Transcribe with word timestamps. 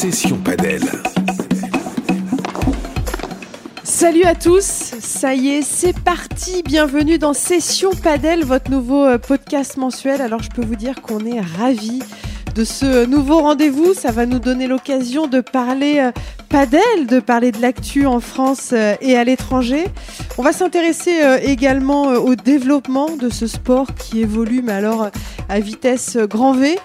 Session 0.00 0.38
Padel. 0.38 0.80
Salut 3.84 4.22
à 4.22 4.34
tous, 4.34 4.62
ça 4.64 5.34
y 5.34 5.48
est, 5.48 5.60
c'est 5.60 5.92
parti. 5.92 6.62
Bienvenue 6.62 7.18
dans 7.18 7.34
Session 7.34 7.90
Padel, 8.02 8.42
votre 8.42 8.70
nouveau 8.70 9.04
euh, 9.04 9.18
podcast 9.18 9.76
mensuel. 9.76 10.22
Alors 10.22 10.42
je 10.42 10.48
peux 10.48 10.64
vous 10.64 10.76
dire 10.76 11.02
qu'on 11.02 11.26
est 11.26 11.40
ravis 11.40 12.02
de 12.54 12.64
ce 12.64 13.04
nouveau 13.04 13.40
rendez-vous. 13.40 13.92
Ça 13.92 14.10
va 14.10 14.24
nous 14.24 14.38
donner 14.38 14.68
l'occasion 14.68 15.26
de 15.26 15.42
parler 15.42 15.98
euh, 15.98 16.12
padel, 16.48 17.06
de 17.06 17.20
parler 17.20 17.52
de 17.52 17.60
l'actu 17.60 18.06
en 18.06 18.20
France 18.20 18.70
euh, 18.72 18.94
et 19.02 19.18
à 19.18 19.24
l'étranger. 19.24 19.84
On 20.40 20.42
va 20.42 20.54
s'intéresser 20.54 21.22
euh, 21.22 21.38
également 21.42 22.04
au 22.14 22.34
développement 22.34 23.16
de 23.16 23.28
ce 23.28 23.46
sport 23.46 23.88
qui 23.94 24.20
évolue, 24.20 24.62
mais 24.62 24.72
alors 24.72 25.10
à 25.50 25.60
vitesse 25.60 26.16
grand 26.16 26.54
V. 26.54 26.78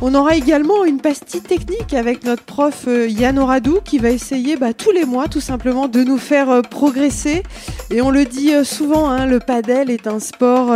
On 0.00 0.14
aura 0.14 0.34
également 0.34 0.86
une 0.86 0.98
pastille 0.98 1.42
technique 1.42 1.92
avec 1.92 2.24
notre 2.24 2.42
prof 2.42 2.86
Yann 2.88 3.38
Oradou 3.38 3.80
qui 3.84 3.98
va 3.98 4.08
essayer 4.08 4.56
bah, 4.56 4.72
tous 4.72 4.92
les 4.92 5.04
mois 5.04 5.28
tout 5.28 5.42
simplement 5.42 5.88
de 5.88 6.02
nous 6.02 6.16
faire 6.16 6.62
progresser. 6.62 7.42
Et 7.90 8.00
on 8.00 8.10
le 8.10 8.24
dit 8.24 8.52
souvent, 8.64 9.10
hein, 9.10 9.26
le 9.26 9.40
padel 9.40 9.90
est 9.90 10.06
un 10.06 10.18
sport 10.18 10.74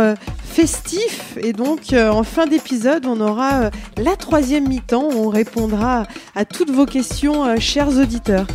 festif. 0.57 1.37
Et 1.39 1.53
donc, 1.53 1.93
euh, 1.93 2.09
en 2.09 2.23
fin 2.23 2.47
d'épisode, 2.47 3.05
on 3.05 3.21
aura 3.21 3.53
euh, 3.61 3.69
la 3.97 4.15
troisième 4.15 4.67
mi-temps. 4.67 5.07
On 5.15 5.29
répondra 5.29 6.07
à 6.33 6.45
toutes 6.45 6.71
vos 6.71 6.87
questions, 6.87 7.45
euh, 7.45 7.57
chers 7.59 7.89
auditeurs. 7.89 8.47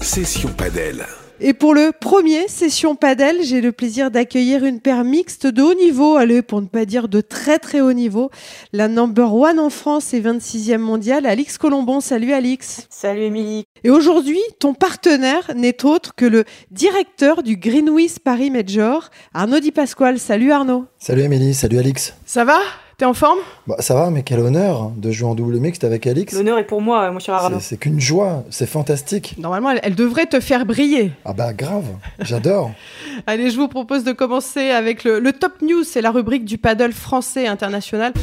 Session 0.00 0.48
Padel. 0.56 1.04
Et 1.40 1.52
pour 1.52 1.72
le 1.72 1.92
premier 1.92 2.48
session 2.48 2.96
padel, 2.96 3.36
j'ai 3.44 3.60
le 3.60 3.70
plaisir 3.70 4.10
d'accueillir 4.10 4.64
une 4.64 4.80
paire 4.80 5.04
mixte 5.04 5.46
de 5.46 5.62
haut 5.62 5.74
niveau, 5.74 6.16
allez, 6.16 6.42
pour 6.42 6.60
ne 6.60 6.66
pas 6.66 6.84
dire 6.84 7.06
de 7.06 7.20
très 7.20 7.60
très 7.60 7.80
haut 7.80 7.92
niveau, 7.92 8.30
la 8.72 8.88
number 8.88 9.32
one 9.32 9.60
en 9.60 9.70
France 9.70 10.12
et 10.14 10.20
26e 10.20 10.78
mondiale, 10.78 11.26
Alix 11.26 11.56
Colombon. 11.56 12.00
Salut 12.00 12.32
Alix. 12.32 12.88
Salut 12.90 13.22
Émilie. 13.22 13.64
Et 13.84 13.90
aujourd'hui, 13.90 14.40
ton 14.58 14.74
partenaire 14.74 15.52
n'est 15.54 15.84
autre 15.84 16.16
que 16.16 16.24
le 16.24 16.44
directeur 16.72 17.44
du 17.44 17.56
Greenwich 17.56 18.18
Paris 18.18 18.50
Major, 18.50 19.08
Arnaud 19.32 19.60
Di 19.60 19.70
Pasquale. 19.70 20.18
Salut 20.18 20.50
Arnaud. 20.50 20.86
Salut 20.98 21.22
Émilie, 21.22 21.54
salut 21.54 21.78
Alix. 21.78 22.14
Ça 22.26 22.44
va? 22.44 22.58
T'es 22.98 23.04
en 23.04 23.14
forme? 23.14 23.38
Bah, 23.68 23.76
Ça 23.78 23.94
va, 23.94 24.10
mais 24.10 24.24
quel 24.24 24.40
honneur 24.40 24.90
de 24.96 25.12
jouer 25.12 25.28
en 25.28 25.36
double 25.36 25.58
mixte 25.60 25.84
avec 25.84 26.04
Alix. 26.08 26.34
L'honneur 26.34 26.58
est 26.58 26.66
pour 26.66 26.80
moi, 26.80 27.08
mon 27.12 27.20
cher 27.20 27.36
Arnaud. 27.36 27.58
C'est 27.60 27.76
qu'une 27.76 28.00
joie, 28.00 28.42
c'est 28.50 28.66
fantastique. 28.66 29.36
Normalement, 29.38 29.70
elle, 29.70 29.78
elle, 29.84 29.94
devrait 29.94 30.26
te 30.26 30.40
faire 30.40 30.66
briller. 30.66 31.12
Ah 31.24 31.32
bah 31.32 31.52
grave, 31.52 31.84
j'adore. 32.18 32.72
Allez, 33.28 33.50
je 33.50 33.56
vous 33.56 33.68
propose 33.68 34.02
de 34.02 34.10
commencer 34.10 34.70
avec 34.70 35.04
le, 35.04 35.20
le 35.20 35.32
Top 35.32 35.62
News, 35.62 35.84
c'est 35.84 36.00
la 36.00 36.10
rubrique 36.10 36.44
du 36.44 36.58
paddle 36.58 36.92
français 36.92 37.46
international. 37.46 38.14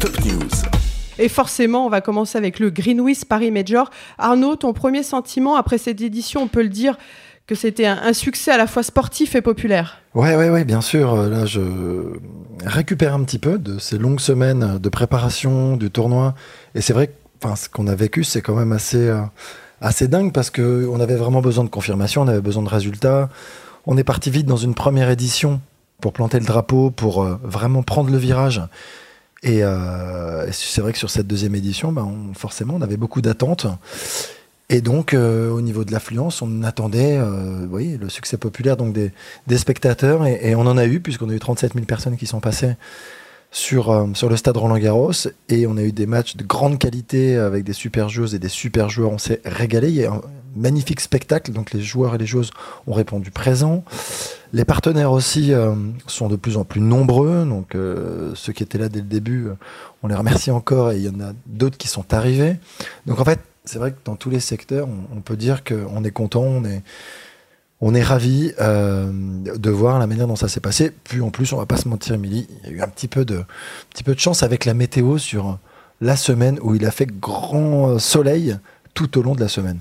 Top 0.00 0.24
News. 0.24 0.48
Et 1.18 1.28
forcément, 1.28 1.84
on 1.84 1.90
va 1.90 2.00
commencer 2.00 2.38
avec 2.38 2.58
le 2.60 2.70
Greenwich 2.70 3.26
Paris 3.26 3.50
Major. 3.50 3.90
Arnaud, 4.16 4.56
ton 4.56 4.72
premier 4.72 5.02
sentiment 5.02 5.54
après 5.54 5.76
cette 5.76 6.00
édition, 6.00 6.44
on 6.44 6.48
peut 6.48 6.62
le 6.62 6.70
dire, 6.70 6.96
que 7.46 7.54
c'était 7.54 7.86
un, 7.86 8.12
succès 8.12 8.50
à 8.50 8.56
la 8.56 8.66
fois 8.66 8.82
sportif 8.82 9.34
et 9.36 9.40
populaire. 9.40 10.00
Ouais, 10.14 10.34
ouais, 10.34 10.50
ouais, 10.50 10.64
bien 10.64 10.80
sûr. 10.80 11.14
Là, 11.14 11.46
je 11.46 11.60
récupère 12.64 13.14
un 13.14 13.22
petit 13.22 13.38
peu 13.38 13.58
de 13.58 13.78
ces 13.78 13.98
longues 13.98 14.20
semaines 14.20 14.78
de 14.78 14.88
préparation 14.88 15.76
du 15.76 15.90
tournoi. 15.90 16.34
Et 16.74 16.80
c'est 16.80 16.92
vrai 16.92 17.08
que 17.08 17.12
ce 17.54 17.68
qu'on 17.68 17.86
a 17.86 17.94
vécu, 17.94 18.24
c'est 18.24 18.42
quand 18.42 18.56
même 18.56 18.72
assez, 18.72 19.08
euh, 19.08 19.20
assez 19.80 20.08
dingue 20.08 20.32
parce 20.32 20.50
qu'on 20.50 20.98
avait 20.98 21.14
vraiment 21.14 21.40
besoin 21.40 21.64
de 21.64 21.68
confirmation, 21.68 22.22
on 22.22 22.28
avait 22.28 22.40
besoin 22.40 22.62
de 22.62 22.68
résultats. 22.68 23.28
On 23.86 23.96
est 23.96 24.04
parti 24.04 24.30
vite 24.30 24.46
dans 24.46 24.56
une 24.56 24.74
première 24.74 25.10
édition 25.10 25.60
pour 26.00 26.12
planter 26.12 26.40
le 26.40 26.46
drapeau, 26.46 26.90
pour 26.90 27.22
euh, 27.22 27.38
vraiment 27.42 27.82
prendre 27.82 28.10
le 28.10 28.18
virage. 28.18 28.62
Et, 29.42 29.62
euh, 29.62 30.50
c'est 30.50 30.80
vrai 30.80 30.92
que 30.92 30.98
sur 30.98 31.10
cette 31.10 31.26
deuxième 31.26 31.54
édition, 31.54 31.92
ben, 31.92 32.32
forcément, 32.34 32.74
on 32.74 32.82
avait 32.82 32.96
beaucoup 32.96 33.20
d'attentes. 33.20 33.66
Et 34.68 34.80
donc, 34.80 35.14
euh, 35.14 35.50
au 35.50 35.60
niveau 35.60 35.84
de 35.84 35.92
l'affluence, 35.92 36.42
on 36.42 36.64
attendait 36.64 37.18
euh, 37.18 37.66
oui, 37.70 37.96
le 38.00 38.08
succès 38.08 38.36
populaire 38.36 38.76
donc 38.76 38.92
des, 38.92 39.12
des 39.46 39.58
spectateurs, 39.58 40.26
et, 40.26 40.40
et, 40.42 40.54
on 40.56 40.62
en 40.62 40.76
a 40.76 40.86
eu, 40.86 41.00
puisqu'on 41.00 41.30
a 41.30 41.32
eu 41.32 41.38
37 41.38 41.74
000 41.74 41.86
personnes 41.86 42.16
qui 42.16 42.26
sont 42.26 42.40
passées 42.40 42.74
sur, 43.52 43.90
euh, 43.90 44.06
sur 44.14 44.28
le 44.28 44.36
stade 44.36 44.56
Roland-Garros, 44.56 45.12
et 45.48 45.68
on 45.68 45.76
a 45.76 45.82
eu 45.82 45.92
des 45.92 46.06
matchs 46.06 46.36
de 46.36 46.42
grande 46.42 46.80
qualité 46.80 47.36
avec 47.36 47.62
des 47.62 47.72
super 47.72 48.08
joueuses 48.08 48.34
et 48.34 48.40
des 48.40 48.48
super 48.48 48.88
joueurs. 48.88 49.12
On 49.12 49.18
s'est 49.18 49.40
régalé. 49.44 49.88
Il 49.88 49.94
y 49.94 50.04
a 50.04 50.12
un 50.12 50.20
magnifique 50.56 51.00
spectacle, 51.00 51.52
donc 51.52 51.72
les 51.72 51.80
joueurs 51.80 52.16
et 52.16 52.18
les 52.18 52.26
joueuses 52.26 52.50
ont 52.88 52.92
répondu 52.92 53.30
présent. 53.30 53.84
Les 54.52 54.64
partenaires 54.64 55.12
aussi 55.12 55.52
euh, 55.52 55.74
sont 56.08 56.28
de 56.28 56.34
plus 56.36 56.56
en 56.56 56.64
plus 56.64 56.80
nombreux, 56.80 57.44
donc 57.44 57.76
euh, 57.76 58.32
ceux 58.34 58.52
qui 58.52 58.64
étaient 58.64 58.78
là 58.78 58.88
dès 58.88 59.00
le 59.00 59.06
début, 59.06 59.48
on 60.02 60.08
les 60.08 60.14
remercie 60.16 60.50
encore, 60.50 60.90
et 60.90 60.96
il 60.96 61.04
y 61.04 61.08
en 61.08 61.20
a 61.20 61.32
d'autres 61.46 61.78
qui 61.78 61.88
sont 61.88 62.12
arrivés. 62.12 62.56
Donc 63.06 63.20
en 63.20 63.24
fait, 63.24 63.38
c'est 63.66 63.78
vrai 63.78 63.92
que 63.92 63.98
dans 64.04 64.16
tous 64.16 64.30
les 64.30 64.40
secteurs, 64.40 64.88
on, 65.14 65.20
peut 65.20 65.36
dire 65.36 65.64
qu'on 65.64 66.04
est 66.04 66.10
content, 66.10 66.42
on 66.42 66.64
est, 66.64 66.82
on 67.80 67.92
ravi 68.00 68.52
euh, 68.60 69.10
de 69.12 69.70
voir 69.70 69.98
la 69.98 70.06
manière 70.06 70.26
dont 70.26 70.36
ça 70.36 70.48
s'est 70.48 70.60
passé. 70.60 70.92
Puis 71.04 71.20
en 71.20 71.30
plus, 71.30 71.52
on 71.52 71.58
va 71.58 71.66
pas 71.66 71.76
se 71.76 71.88
mentir, 71.88 72.14
Émilie, 72.14 72.46
il 72.64 72.70
y 72.70 72.72
a 72.72 72.76
eu 72.76 72.80
un 72.80 72.88
petit 72.88 73.08
peu 73.08 73.24
de, 73.24 73.42
petit 73.90 74.04
peu 74.04 74.14
de 74.14 74.20
chance 74.20 74.42
avec 74.42 74.64
la 74.64 74.74
météo 74.74 75.18
sur 75.18 75.58
la 76.00 76.16
semaine 76.16 76.58
où 76.62 76.74
il 76.74 76.86
a 76.86 76.90
fait 76.90 77.06
grand 77.06 77.98
soleil 77.98 78.56
tout 78.94 79.18
au 79.18 79.22
long 79.22 79.34
de 79.34 79.40
la 79.40 79.48
semaine. 79.48 79.80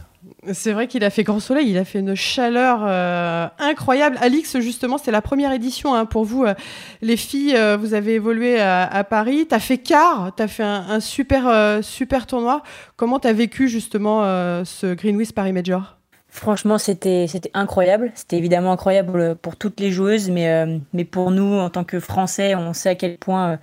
C'est 0.53 0.73
vrai 0.73 0.87
qu'il 0.87 1.03
a 1.03 1.09
fait 1.09 1.23
grand 1.23 1.39
soleil, 1.39 1.69
il 1.69 1.77
a 1.77 1.85
fait 1.85 1.99
une 1.99 2.15
chaleur 2.15 2.79
euh, 2.83 3.47
incroyable. 3.59 4.17
Alix, 4.21 4.59
justement, 4.59 4.97
c'est 4.97 5.11
la 5.11 5.21
première 5.21 5.51
édition 5.51 5.93
hein, 5.93 6.05
pour 6.05 6.23
vous. 6.25 6.45
Euh, 6.45 6.53
les 7.01 7.17
filles, 7.17 7.55
euh, 7.55 7.77
vous 7.77 7.93
avez 7.93 8.13
évolué 8.13 8.59
à, 8.59 9.03
Paris. 9.03 9.47
Tu 9.47 9.55
as 9.55 9.59
fait 9.59 9.77
quart, 9.77 10.33
tu 10.35 10.43
as 10.43 10.47
fait 10.47 10.63
un, 10.63 10.99
super, 10.99 11.47
euh, 11.47 11.81
super 11.81 12.27
tournoi. 12.27 12.63
Comment 12.95 13.19
tu 13.19 13.31
vécu 13.31 13.67
justement 13.67 14.23
euh, 14.23 14.63
ce 14.65 14.93
Greenwich 14.93 15.31
Paris 15.31 15.53
Major? 15.53 15.94
Franchement, 16.35 16.77
c'était 16.77 17.27
incroyable. 17.53 18.11
C'était 18.13 18.35
évidemment 18.35 18.73
incroyable 18.73 19.35
pour 19.37 19.55
toutes 19.55 19.79
les 19.79 19.89
joueuses, 19.89 20.29
mais, 20.29 20.49
euh, 20.49 20.77
mais 20.91 21.05
pour 21.05 21.31
nous, 21.31 21.53
en 21.53 21.69
tant 21.69 21.85
que 21.85 22.01
Français, 22.01 22.55
on 22.55 22.73
sait 22.73 22.89
à 22.89 22.95
quel 22.95 23.17
point 23.17 23.57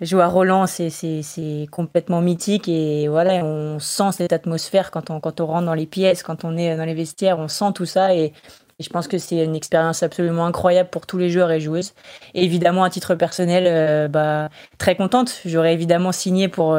jouer 0.00 0.22
à 0.22 0.26
Roland, 0.26 0.66
c'est 0.66 1.66
complètement 1.70 2.20
mythique 2.20 2.68
et 2.68 3.06
voilà, 3.06 3.44
on 3.44 3.78
sent 3.78 4.10
cette 4.10 4.32
atmosphère 4.32 4.90
quand 4.90 5.08
on, 5.08 5.20
quand 5.20 5.40
on 5.40 5.46
rentre 5.46 5.66
dans 5.66 5.74
les 5.74 5.86
pièces, 5.86 6.24
quand 6.24 6.44
on 6.44 6.56
est 6.56 6.76
dans 6.76 6.84
les 6.84 6.94
vestiaires, 6.94 7.38
on 7.38 7.46
sent 7.46 7.72
tout 7.74 7.86
ça 7.86 8.12
et, 8.14 8.32
je 8.78 8.90
pense 8.90 9.08
que 9.08 9.16
c'est 9.16 9.42
une 9.42 9.56
expérience 9.56 10.02
absolument 10.02 10.44
incroyable 10.44 10.90
pour 10.90 11.06
tous 11.06 11.16
les 11.16 11.30
joueurs 11.30 11.50
et 11.50 11.60
joueuses. 11.60 11.94
Et 12.34 12.44
évidemment, 12.44 12.84
à 12.84 12.90
titre 12.90 13.14
personnel, 13.14 13.64
euh, 13.66 14.06
bah, 14.06 14.50
très 14.76 14.96
contente. 14.96 15.40
J'aurais 15.46 15.72
évidemment 15.72 16.12
signé 16.12 16.48
pour, 16.48 16.78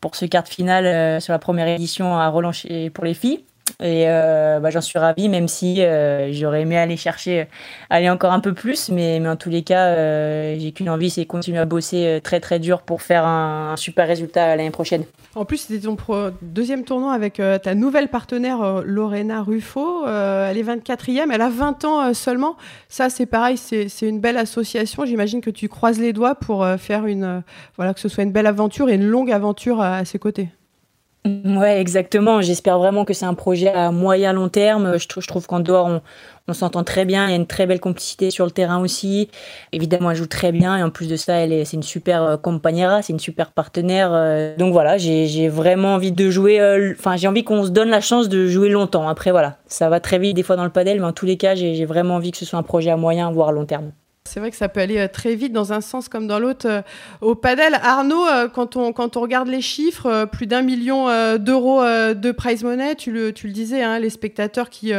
pour 0.00 0.16
ce 0.16 0.24
quart 0.24 0.42
de 0.42 0.48
finale 0.48 0.86
euh, 0.86 1.20
sur 1.20 1.32
la 1.32 1.38
première 1.38 1.68
édition 1.68 2.16
à 2.16 2.26
Roland 2.26 2.50
pour 2.92 3.04
les 3.04 3.14
filles. 3.14 3.44
Et 3.80 4.04
euh, 4.08 4.60
bah, 4.60 4.70
j'en 4.70 4.80
suis 4.80 4.98
ravie, 4.98 5.28
même 5.28 5.48
si 5.48 5.82
euh, 5.82 6.32
j'aurais 6.32 6.62
aimé 6.62 6.78
aller 6.78 6.96
chercher, 6.96 7.46
aller 7.90 8.08
encore 8.08 8.32
un 8.32 8.40
peu 8.40 8.54
plus. 8.54 8.88
Mais, 8.90 9.20
mais 9.20 9.28
en 9.28 9.36
tous 9.36 9.50
les 9.50 9.62
cas, 9.62 9.86
euh, 9.88 10.56
j'ai 10.58 10.72
qu'une 10.72 10.88
envie, 10.88 11.10
c'est 11.10 11.26
continuer 11.26 11.58
à 11.58 11.64
bosser 11.64 12.20
très 12.22 12.40
très 12.40 12.58
dur 12.58 12.82
pour 12.82 13.02
faire 13.02 13.26
un, 13.26 13.76
super 13.76 14.06
résultat 14.06 14.56
l'année 14.56 14.70
prochaine. 14.70 15.04
En 15.34 15.44
plus, 15.44 15.58
c'était 15.58 15.80
ton 15.80 15.96
deuxième 16.40 16.84
tournoi 16.84 17.12
avec 17.12 17.40
euh, 17.40 17.58
ta 17.58 17.74
nouvelle 17.74 18.08
partenaire 18.08 18.62
euh, 18.62 18.82
Lorena 18.84 19.42
Ruffo. 19.42 20.06
Euh, 20.06 20.50
elle 20.50 20.56
est 20.56 20.62
24e, 20.62 21.30
elle 21.30 21.42
a 21.42 21.50
20 21.50 21.84
ans 21.84 22.14
seulement. 22.14 22.56
Ça, 22.88 23.10
c'est 23.10 23.26
pareil, 23.26 23.58
c'est 23.58 23.88
une 24.02 24.20
belle 24.20 24.38
association. 24.38 25.04
J'imagine 25.04 25.42
que 25.42 25.50
tu 25.50 25.68
croises 25.68 26.00
les 26.00 26.14
doigts 26.14 26.34
pour 26.34 26.66
faire 26.78 27.06
une, 27.06 27.42
voilà, 27.76 27.92
que 27.92 28.00
ce 28.00 28.08
soit 28.08 28.24
une 28.24 28.32
belle 28.32 28.46
aventure 28.46 28.88
et 28.88 28.94
une 28.94 29.06
longue 29.06 29.30
aventure 29.30 29.80
à 29.82 30.04
ses 30.04 30.18
côtés. 30.18 30.48
Ouais, 31.44 31.80
exactement. 31.80 32.40
J'espère 32.40 32.78
vraiment 32.78 33.04
que 33.04 33.12
c'est 33.12 33.24
un 33.24 33.34
projet 33.34 33.68
à 33.68 33.90
moyen 33.90 34.32
long 34.32 34.48
terme. 34.48 34.98
Je, 34.98 35.26
trouve 35.26 35.46
qu'en 35.46 35.60
dehors, 35.60 36.00
on, 36.48 36.52
s'entend 36.52 36.84
très 36.84 37.04
bien. 37.04 37.26
Il 37.26 37.30
y 37.30 37.32
a 37.32 37.36
une 37.36 37.46
très 37.46 37.66
belle 37.66 37.80
complicité 37.80 38.30
sur 38.30 38.44
le 38.44 38.50
terrain 38.50 38.80
aussi. 38.80 39.28
Évidemment, 39.72 40.10
elle 40.10 40.16
joue 40.16 40.26
très 40.26 40.52
bien 40.52 40.76
et 40.76 40.82
en 40.82 40.90
plus 40.90 41.08
de 41.08 41.16
ça, 41.16 41.34
elle 41.34 41.52
est, 41.52 41.64
c'est 41.64 41.76
une 41.76 41.82
super 41.82 42.22
euh, 42.22 42.36
compagnera, 42.36 43.02
c'est 43.02 43.12
une 43.12 43.18
super 43.18 43.50
partenaire. 43.50 44.10
Euh, 44.12 44.56
donc 44.56 44.72
voilà, 44.72 44.98
j'ai 44.98 45.48
vraiment 45.48 45.94
envie 45.94 46.12
de 46.12 46.30
jouer. 46.30 46.60
Enfin, 46.96 47.14
euh, 47.14 47.16
j'ai 47.16 47.28
envie 47.28 47.44
qu'on 47.44 47.64
se 47.64 47.70
donne 47.70 47.90
la 47.90 48.00
chance 48.00 48.28
de 48.28 48.46
jouer 48.46 48.68
longtemps. 48.68 49.08
Après, 49.08 49.30
voilà, 49.30 49.58
ça 49.66 49.88
va 49.88 50.00
très 50.00 50.18
vite 50.18 50.36
des 50.36 50.42
fois 50.42 50.56
dans 50.56 50.64
le 50.64 50.70
padel, 50.70 51.00
mais 51.00 51.06
en 51.06 51.12
tous 51.12 51.26
les 51.26 51.36
cas, 51.36 51.54
j'ai 51.54 51.84
vraiment 51.84 52.16
envie 52.16 52.30
que 52.30 52.38
ce 52.38 52.44
soit 52.44 52.58
un 52.58 52.62
projet 52.64 52.90
à 52.90 52.96
moyen 52.96 53.30
voire 53.30 53.52
long 53.52 53.66
terme. 53.66 53.90
C'est 54.26 54.40
vrai 54.40 54.50
que 54.50 54.56
ça 54.56 54.68
peut 54.68 54.80
aller 54.80 54.98
euh, 54.98 55.08
très 55.08 55.34
vite 55.34 55.52
dans 55.52 55.72
un 55.72 55.80
sens 55.80 56.08
comme 56.08 56.26
dans 56.26 56.38
l'autre. 56.38 56.66
Euh, 56.68 56.82
au 57.20 57.34
padel, 57.34 57.78
Arnaud, 57.82 58.26
euh, 58.26 58.48
quand 58.48 58.76
on, 58.76 58.92
quand 58.92 59.16
on 59.16 59.20
regarde 59.20 59.48
les 59.48 59.60
chiffres, 59.60 60.26
plus 60.30 60.46
d'un 60.46 60.62
million 60.62 61.06
d'euros 61.38 61.82
de 61.82 62.32
prize 62.32 62.62
money, 62.62 62.94
tu 62.96 63.10
le, 63.10 63.32
tu 63.32 63.46
le 63.46 63.52
disais, 63.52 63.82
hein, 63.82 63.98
les 63.98 64.10
spectateurs 64.10 64.70
qui, 64.70 64.92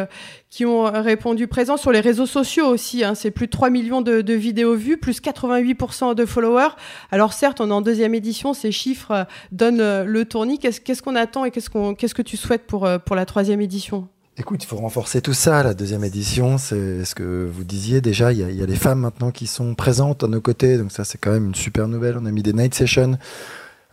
qui 0.50 0.65
ont 0.65 0.83
répondu 0.83 1.47
présent 1.47 1.77
sur 1.77 1.91
les 1.91 2.00
réseaux 2.00 2.25
sociaux 2.25 2.68
aussi. 2.68 3.03
Hein, 3.03 3.15
c'est 3.15 3.31
plus 3.31 3.47
de 3.47 3.51
3 3.51 3.69
millions 3.69 4.01
de, 4.01 4.21
de, 4.21 4.33
vidéos 4.33 4.75
vues, 4.75 4.97
plus 4.97 5.21
88% 5.21 6.15
de 6.15 6.25
followers. 6.25 6.75
Alors 7.12 7.33
certes, 7.33 7.62
on 7.62 7.69
est 7.69 7.73
en 7.73 7.81
deuxième 7.81 8.15
édition, 8.15 8.53
ces 8.53 8.71
chiffres 8.71 9.27
donnent 9.51 10.03
le 10.03 10.25
tournis. 10.25 10.59
Qu'est-ce 10.59 11.01
qu'on 11.01 11.15
attend 11.15 11.45
et 11.45 11.51
qu'est-ce 11.51 11.69
qu'on 11.69 11.95
qu'est-ce 11.95 12.15
que 12.15 12.21
tu 12.21 12.38
souhaites 12.38 12.65
pour, 12.65 12.88
pour 13.06 13.15
la 13.15 13.25
troisième 13.25 13.62
édition? 13.62 14.07
Écoute, 14.39 14.63
il 14.63 14.67
faut 14.67 14.75
renforcer 14.75 15.19
tout 15.19 15.33
ça. 15.33 15.63
La 15.63 15.73
deuxième 15.73 16.03
édition, 16.03 16.59
c'est 16.59 17.05
ce 17.05 17.15
que 17.15 17.49
vous 17.51 17.63
disiez 17.63 18.01
déjà. 18.01 18.31
Il 18.31 18.37
y, 18.37 18.43
a, 18.43 18.49
il 18.51 18.55
y, 18.55 18.61
a, 18.61 18.67
les 18.67 18.75
femmes 18.75 18.99
maintenant 18.99 19.31
qui 19.31 19.47
sont 19.47 19.73
présentes 19.73 20.23
à 20.23 20.27
nos 20.27 20.41
côtés, 20.41 20.77
donc 20.77 20.91
ça 20.91 21.03
c'est 21.03 21.17
quand 21.17 21.31
même 21.31 21.47
une 21.47 21.55
super 21.55 21.87
nouvelle. 21.87 22.17
On 22.21 22.25
a 22.27 22.31
mis 22.31 22.43
des 22.43 22.53
night 22.53 22.75
sessions 22.75 23.17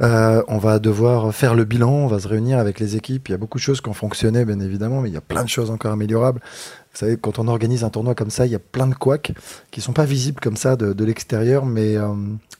Euh, 0.00 0.42
on 0.48 0.58
va 0.58 0.80
devoir 0.80 1.32
faire 1.32 1.54
le 1.54 1.64
bilan, 1.64 1.90
on 1.90 2.06
va 2.08 2.18
se 2.18 2.28
réunir 2.28 2.58
avec 2.58 2.78
les 2.78 2.96
équipes. 2.96 3.28
Il 3.28 3.32
y 3.32 3.34
a 3.34 3.38
beaucoup 3.38 3.58
de 3.58 3.62
choses 3.62 3.80
qui 3.80 3.88
ont 3.88 3.94
fonctionné, 3.94 4.44
bien 4.44 4.60
évidemment, 4.60 5.00
mais 5.00 5.08
il 5.08 5.14
y 5.14 5.16
a 5.16 5.22
plein 5.22 5.44
de 5.44 5.48
choses 5.48 5.70
encore 5.70 5.92
améliorables. 5.92 6.40
Vous 6.92 6.98
savez, 6.98 7.16
quand 7.16 7.38
on 7.38 7.48
organise 7.48 7.84
un 7.84 7.90
tournoi 7.90 8.14
comme 8.14 8.30
ça, 8.30 8.44
il 8.44 8.52
y 8.52 8.56
a 8.56 8.60
plein 8.60 8.88
de 8.88 8.94
couacs 8.94 9.32
qui 9.70 9.80
sont 9.80 9.92
pas 9.92 10.04
visibles 10.04 10.40
comme 10.40 10.56
ça 10.56 10.76
de, 10.76 10.92
de 10.92 11.04
l'extérieur, 11.04 11.64
mais 11.64 11.96
euh, 11.96 12.12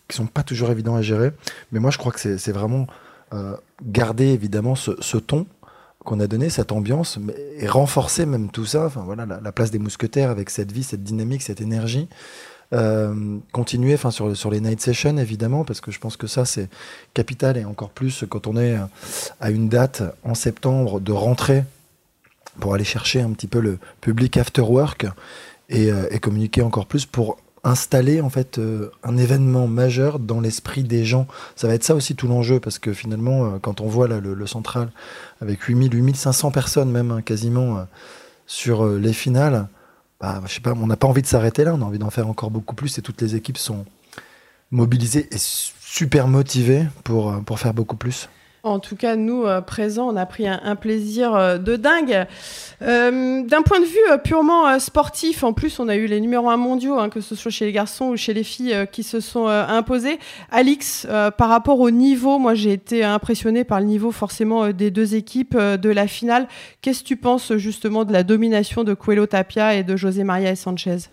qui 0.08 0.16
sont 0.16 0.26
pas 0.26 0.44
toujours 0.44 0.70
évidents 0.70 0.94
à 0.94 1.02
gérer. 1.02 1.32
Mais 1.72 1.80
moi, 1.80 1.90
je 1.90 1.98
crois 1.98 2.12
que 2.12 2.20
c'est 2.38 2.52
vraiment 2.52 2.86
euh, 3.34 3.56
garder 3.84 4.28
évidemment 4.28 4.76
ce, 4.76 4.92
ce 5.00 5.18
ton 5.18 5.46
qu'on 6.04 6.20
a 6.20 6.26
donné, 6.26 6.50
cette 6.50 6.72
ambiance, 6.72 7.18
et 7.58 7.66
renforcer 7.66 8.26
même 8.26 8.50
tout 8.50 8.66
ça. 8.66 8.86
Enfin 8.86 9.02
voilà, 9.04 9.26
la, 9.26 9.40
la 9.40 9.52
place 9.52 9.70
des 9.70 9.78
mousquetaires 9.78 10.30
avec 10.30 10.50
cette 10.50 10.70
vie, 10.70 10.82
cette 10.82 11.02
dynamique, 11.02 11.42
cette 11.42 11.60
énergie. 11.60 12.08
Euh, 12.72 13.38
continuer 13.52 13.94
enfin 13.94 14.10
sur, 14.10 14.50
les 14.50 14.60
night 14.60 14.80
sessions 14.80 15.16
évidemment 15.18 15.64
parce 15.64 15.80
que 15.82 15.90
je 15.90 16.00
pense 16.00 16.16
que 16.16 16.26
ça 16.26 16.44
c'est 16.46 16.68
capital 17.12 17.58
et 17.58 17.64
encore 17.64 17.90
plus 17.90 18.24
quand 18.28 18.46
on 18.46 18.56
est 18.56 18.76
à 19.38 19.50
une 19.50 19.68
date 19.68 20.02
en 20.24 20.34
septembre 20.34 20.98
de 20.98 21.12
rentrer 21.12 21.62
pour 22.58 22.74
aller 22.74 22.84
chercher 22.84 23.20
un 23.20 23.30
petit 23.30 23.46
peu 23.46 23.60
le 23.60 23.78
public 24.00 24.38
after 24.38 24.62
work 24.62 25.06
et, 25.68 25.92
euh, 25.92 26.08
et 26.10 26.18
communiquer 26.18 26.62
encore 26.62 26.86
plus 26.86 27.04
pour 27.04 27.36
installer 27.64 28.20
en 28.20 28.28
fait 28.28 28.58
euh, 28.58 28.90
un 29.02 29.16
événement 29.16 29.66
majeur 29.66 30.18
dans 30.18 30.40
l'esprit 30.40 30.84
des 30.84 31.04
gens. 31.04 31.26
Ça 31.56 31.66
va 31.66 31.74
être 31.74 31.84
ça 31.84 31.94
aussi 31.94 32.14
tout 32.14 32.28
l'enjeu 32.28 32.60
parce 32.60 32.78
que 32.78 32.92
finalement 32.92 33.46
euh, 33.46 33.58
quand 33.60 33.80
on 33.80 33.88
voit 33.88 34.06
là, 34.06 34.20
le, 34.20 34.46
central 34.46 34.90
avec 35.40 35.62
8000 35.62 35.92
8500 35.94 36.50
personnes 36.50 36.90
même 36.90 37.10
hein, 37.10 37.22
quasiment 37.22 37.78
euh, 37.78 37.82
sur 38.46 38.86
les 38.86 39.14
finales, 39.14 39.68
bah, 40.20 40.42
je 40.46 40.52
sais 40.52 40.60
pas, 40.60 40.74
on 40.74 40.86
n'a 40.86 40.96
pas 40.96 41.08
envie 41.08 41.22
de 41.22 41.26
s'arrêter 41.26 41.64
là, 41.64 41.74
on 41.74 41.80
a 41.80 41.84
envie 41.84 41.98
d'en 41.98 42.10
faire 42.10 42.28
encore 42.28 42.50
beaucoup 42.50 42.74
plus 42.74 42.98
et 42.98 43.02
toutes 43.02 43.22
les 43.22 43.34
équipes 43.34 43.58
sont 43.58 43.86
mobilisées 44.70 45.28
et 45.32 45.38
super 45.38 46.28
motivées 46.28 46.86
pour, 47.04 47.42
pour 47.44 47.58
faire 47.58 47.72
beaucoup 47.72 47.96
plus. 47.96 48.28
En 48.64 48.78
tout 48.78 48.96
cas, 48.96 49.14
nous, 49.14 49.44
euh, 49.44 49.60
présents, 49.60 50.08
on 50.08 50.16
a 50.16 50.24
pris 50.24 50.48
un, 50.48 50.74
plaisir 50.74 51.34
euh, 51.34 51.58
de 51.58 51.76
dingue. 51.76 52.24
Euh, 52.80 53.42
D'un 53.42 53.60
point 53.60 53.78
de 53.78 53.84
vue 53.84 54.18
purement 54.24 54.78
sportif, 54.78 55.44
en 55.44 55.52
plus, 55.52 55.78
on 55.80 55.88
a 55.88 55.96
eu 55.96 56.06
les 56.06 56.18
numéros 56.18 56.48
1 56.48 56.56
mondiaux, 56.56 56.98
hein, 56.98 57.10
que 57.10 57.20
ce 57.20 57.34
soit 57.34 57.50
chez 57.50 57.66
les 57.66 57.72
garçons 57.72 58.06
ou 58.06 58.16
chez 58.16 58.32
les 58.32 58.42
filles, 58.42 58.74
qui 58.90 59.02
se 59.02 59.20
sont 59.20 59.48
imposés. 59.48 60.18
Alix, 60.50 61.06
par 61.36 61.50
rapport 61.50 61.78
au 61.80 61.90
niveau, 61.90 62.38
moi 62.38 62.54
j'ai 62.54 62.72
été 62.72 63.04
impressionné 63.04 63.64
par 63.64 63.80
le 63.80 63.86
niveau 63.86 64.10
forcément 64.10 64.70
des 64.70 64.90
deux 64.90 65.14
équipes 65.14 65.56
de 65.56 65.90
la 65.90 66.06
finale. 66.06 66.48
Qu'est-ce 66.80 67.02
que 67.02 67.08
tu 67.08 67.16
penses 67.16 67.54
justement 67.56 68.04
de 68.04 68.12
la 68.12 68.22
domination 68.22 68.82
de 68.82 68.94
Coelho 68.94 69.26
Tapia 69.26 69.74
et 69.74 69.82
de 69.82 69.96
José 69.96 70.24
Maria 70.24 70.50
et 70.50 70.56
Sanchez? 70.56 71.10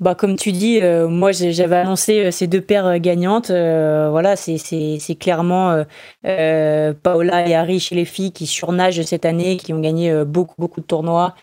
Bah, 0.00 0.14
comme 0.14 0.36
tu 0.36 0.50
dis, 0.52 0.80
euh, 0.80 1.08
moi 1.08 1.30
j'avais 1.32 1.76
annoncé 1.76 2.24
euh, 2.24 2.30
ces 2.30 2.46
deux 2.46 2.62
paires 2.62 2.86
euh, 2.86 2.98
gagnantes. 2.98 3.50
Voilà, 3.50 4.34
c'est- 4.34 5.18
clairement 5.18 5.84
Paola 6.24 7.46
et 7.46 7.54
Harry 7.54 7.80
chez 7.80 7.94
les 7.94 8.04
filles 8.06 8.32
qui 8.32 8.46
surnagent 8.46 9.02
cette 9.02 9.24
année, 9.26 9.56
qui 9.58 9.72
ont 9.74 9.80
gagné 9.80 10.24
beaucoup, 10.24 10.54
beaucoup 10.58 10.80
de 10.80 10.86
tournois, 10.86 11.34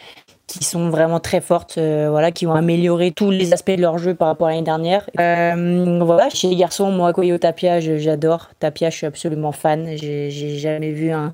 qui 0.48 0.64
sont 0.64 0.90
vraiment 0.90 1.20
très 1.20 1.42
fortes, 1.42 1.78
voilà, 1.78 2.32
qui 2.32 2.48
ont 2.48 2.54
amélioré 2.54 3.12
tous 3.12 3.30
les 3.32 3.54
aspects 3.54 3.72
de 3.72 3.82
leur 3.82 3.98
jeu 3.98 4.16
par 4.16 4.30
rapport 4.30 4.48
à 4.48 4.52
l'année 4.52 4.64
dernière. 4.64 5.08
Voilà, 5.16 6.30
chez 6.30 6.48
les 6.48 6.56
garçons, 6.56 6.92
moi, 6.92 7.14
Koyo 7.14 7.38
Tapia, 7.38 7.80
j'adore. 7.80 8.50
Tapia, 8.60 8.90
je 8.90 8.98
suis 8.98 9.06
absolument 9.06 9.52
fan. 9.52 9.96
J'ai 9.98 10.30
jamais 10.58 10.92
vu 10.92 11.12
un. 11.12 11.34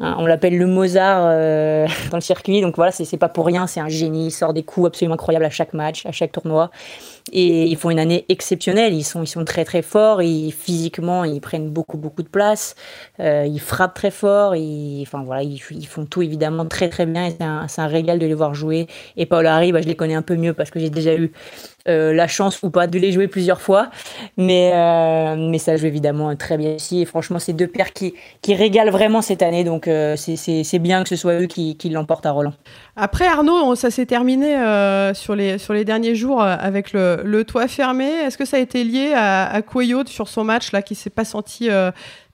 Un- 0.00 0.16
on 0.18 0.26
l'appelle 0.26 0.56
le 0.56 0.66
Mozart 0.66 1.22
euh, 1.26 1.86
dans 2.10 2.16
le 2.16 2.22
circuit, 2.22 2.60
donc 2.60 2.76
voilà, 2.76 2.90
c'est 2.90 3.16
pas 3.16 3.28
pour 3.28 3.46
rien, 3.46 3.66
c'est 3.66 3.80
un 3.80 3.88
génie. 3.88 4.26
Il 4.26 4.30
sort 4.30 4.52
des 4.52 4.62
coups 4.62 4.88
absolument 4.88 5.14
incroyables 5.14 5.44
à 5.44 5.50
chaque 5.50 5.74
match, 5.74 6.06
à 6.06 6.12
chaque 6.12 6.32
tournoi. 6.32 6.70
Et 7.32 7.66
ils 7.66 7.76
font 7.76 7.90
une 7.90 7.98
année 7.98 8.24
exceptionnelle. 8.28 8.94
Ils 8.94 9.04
sont, 9.04 9.24
très 9.44 9.64
très 9.64 9.82
forts. 9.82 10.20
Physiquement, 10.20 11.24
ils 11.24 11.40
prennent 11.40 11.70
beaucoup 11.70 11.96
beaucoup 11.98 12.22
de 12.22 12.28
place. 12.28 12.74
Euh, 13.20 13.46
ils 13.46 13.60
frappent 13.60 13.94
très 13.94 14.10
fort. 14.10 14.56
Ils, 14.56 15.02
enfin 15.02 15.22
voilà, 15.22 15.42
ils, 15.42 15.60
font 15.60 16.06
tout 16.06 16.22
évidemment 16.22 16.66
très 16.66 16.88
très 16.88 17.06
bien. 17.06 17.30
C'est 17.30 17.44
un, 17.44 17.66
un 17.76 17.86
régal 17.86 18.18
de 18.18 18.26
les 18.26 18.34
voir 18.34 18.54
jouer. 18.54 18.86
Et 19.16 19.26
Paul 19.26 19.46
Harry, 19.46 19.68
je 19.70 19.86
les 19.86 19.96
connais 19.96 20.14
un 20.14 20.22
peu 20.22 20.36
mieux 20.36 20.54
parce 20.54 20.70
que 20.70 20.80
j'ai 20.80 20.90
déjà 20.90 21.14
eu 21.14 21.32
euh, 21.88 22.12
la 22.12 22.26
chance 22.26 22.62
ou 22.62 22.70
pas 22.70 22.86
de 22.86 22.98
les 22.98 23.12
jouer 23.12 23.28
plusieurs 23.28 23.60
fois. 23.60 23.90
Mais 24.36 24.72
euh, 24.74 25.36
mais 25.50 25.58
ça 25.58 25.76
joue 25.76 25.86
évidemment 25.86 26.34
très 26.36 26.56
bien 26.56 26.74
aussi. 26.74 27.02
Et 27.02 27.04
franchement, 27.04 27.38
c'est 27.38 27.52
deux 27.52 27.66
paires 27.68 27.92
qui 27.92 28.14
qui 28.42 28.54
régalent 28.54 28.90
vraiment 28.92 29.22
cette 29.22 29.42
année. 29.42 29.64
Donc 29.64 29.88
euh, 29.88 30.16
c'est- 30.16 30.78
bien 30.80 31.02
que 31.02 31.08
ce 31.10 31.16
soit 31.16 31.40
eux 31.40 31.46
qui, 31.46 31.76
qui 31.76 31.90
l'emportent 31.90 32.26
à 32.26 32.30
Roland. 32.30 32.54
Après 32.96 33.26
Arnaud, 33.26 33.74
ça 33.74 33.90
s'est 33.90 34.06
terminé 34.06 34.56
euh, 34.56 35.12
sur, 35.14 35.34
les, 35.36 35.58
sur 35.58 35.74
les 35.74 35.84
derniers 35.84 36.14
jours 36.14 36.42
avec 36.42 36.92
le, 36.92 37.20
le 37.22 37.44
toit 37.44 37.68
fermé. 37.68 38.06
Est-ce 38.06 38.38
que 38.38 38.46
ça 38.46 38.56
a 38.56 38.60
été 38.60 38.82
lié 38.82 39.12
à, 39.14 39.52
à 39.54 39.60
sur 40.06 40.28
son 40.28 40.44
match 40.44 40.72
là, 40.72 40.80
qui 40.80 40.94
s'est 40.94 41.10
pas 41.10 41.24
senti 41.24 41.68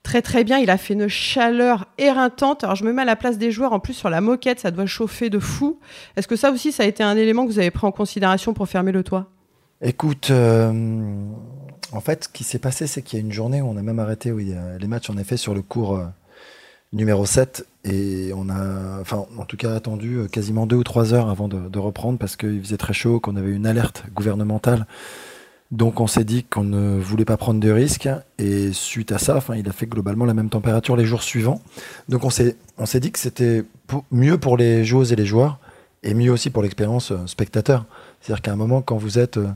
très 0.03 0.21
très 0.21 0.43
bien? 0.43 0.57
Il 0.59 0.69
a 0.69 0.77
fait 0.77 0.93
une 0.93 1.07
chaleur 1.07 1.85
éreintante. 1.97 2.63
Alors 2.63 2.75
je 2.75 2.85
me 2.85 2.93
mets 2.93 3.01
à 3.01 3.05
la 3.05 3.15
place 3.15 3.37
des 3.37 3.51
joueurs. 3.51 3.73
En 3.73 3.79
plus 3.79 3.93
sur 3.93 4.09
la 4.09 4.21
moquette, 4.21 4.59
ça 4.61 4.71
doit 4.71 4.85
chauffer 4.85 5.29
de 5.29 5.39
fou. 5.39 5.79
Est-ce 6.15 6.27
que 6.27 6.35
ça 6.37 6.51
aussi, 6.51 6.71
ça 6.71 6.83
a 6.83 6.85
été 6.85 7.03
un 7.03 7.17
élément 7.17 7.45
que 7.45 7.51
vous 7.51 7.59
avez 7.59 7.71
pris 7.71 7.85
en 7.85 7.91
considération 7.91 8.53
pour 8.53 8.67
fermer 8.67 8.91
le 8.91 9.03
toit? 9.03 9.27
Écoute, 9.81 10.31
euh, 10.31 10.71
en 11.91 12.01
fait, 12.01 12.23
ce 12.23 12.29
qui 12.29 12.43
s'est 12.43 12.57
passé, 12.57 12.87
c'est 12.87 13.03
qu'il 13.03 13.19
y 13.19 13.21
a 13.21 13.25
une 13.25 13.31
journée 13.31 13.61
où 13.61 13.67
on 13.67 13.77
a 13.77 13.83
même 13.83 13.99
arrêté 13.99 14.33
les 14.33 14.87
matchs, 14.87 15.09
en 15.11 15.17
effet, 15.17 15.37
sur 15.37 15.53
le 15.53 15.61
cours 15.61 15.97
euh, 15.97 16.05
numéro 16.93 17.27
7. 17.27 17.67
Et 17.83 18.31
on 18.35 18.49
a, 18.49 18.99
enfin, 18.99 19.27
en 19.37 19.45
tout 19.45 19.55
cas, 19.55 19.75
attendu 19.75 20.15
euh, 20.15 20.27
quasiment 20.27 20.65
deux 20.65 20.77
ou 20.77 20.83
trois 20.83 21.13
heures 21.13 21.29
avant 21.29 21.47
de, 21.47 21.77
reprendre 21.77 22.17
parce 22.17 22.35
qu'il 22.35 22.59
faisait 22.61 22.77
très 22.77 22.93
chaud, 22.93 23.19
qu'on 23.19 23.35
avait 23.35 23.51
une 23.51 23.67
alerte 23.67 24.03
gouvernementale. 24.15 24.87
Donc, 25.69 25.99
on 25.99 26.07
s'est 26.07 26.23
dit 26.23 26.43
qu'on 26.43 26.63
ne 26.63 26.97
voulait 26.97 27.25
pas 27.25 27.37
prendre 27.37 27.59
de 27.59 27.69
risques. 27.69 28.09
Et 28.39 28.73
suite 28.73 29.11
à 29.11 29.19
ça, 29.19 29.43
il 29.55 29.69
a 29.69 29.73
fait 29.73 29.85
globalement 29.85 30.25
la 30.25 30.33
même 30.33 30.49
température 30.49 30.95
les 30.95 31.05
jours 31.05 31.21
suivants. 31.21 31.61
Donc, 32.09 32.23
on 32.23 32.31
s'est, 32.31 32.55
dit 32.99 33.11
que 33.11 33.19
c'était 33.19 33.63
mieux 34.11 34.39
pour 34.39 34.57
les 34.57 34.85
joueuses 34.85 35.13
et 35.13 35.15
les 35.15 35.25
joueurs 35.25 35.59
et 36.07 36.13
mieux 36.13 36.31
aussi 36.31 36.49
pour 36.49 36.63
l'expérience 36.63 37.11
euh, 37.11 37.27
spectateur. 37.27 37.85
C'est-à-dire 38.21 38.41
qu'à 38.41 38.53
un 38.53 38.55
moment, 38.55 38.81
quand 38.81 38.97
vous 38.97 39.19
êtes 39.19 39.37
euh, 39.37 39.51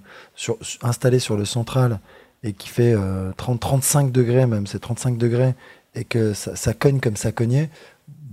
installé 0.84 1.20
sur 1.20 1.38
le 1.38 1.46
central 1.46 2.00
et 2.44 2.54
qui 2.54 2.70
fait 2.70 2.96
30-35 2.96 4.12
degrés 4.12 4.48
même, 4.48 4.66
c'est 4.66 4.80
35 4.80 5.16
degrés, 5.16 5.54
et 5.94 6.06
que 6.06 6.34
ça, 6.34 6.74
cogne 6.74 7.00
comme 7.00 7.16
ça 7.16 7.32
cognait, 7.32 7.70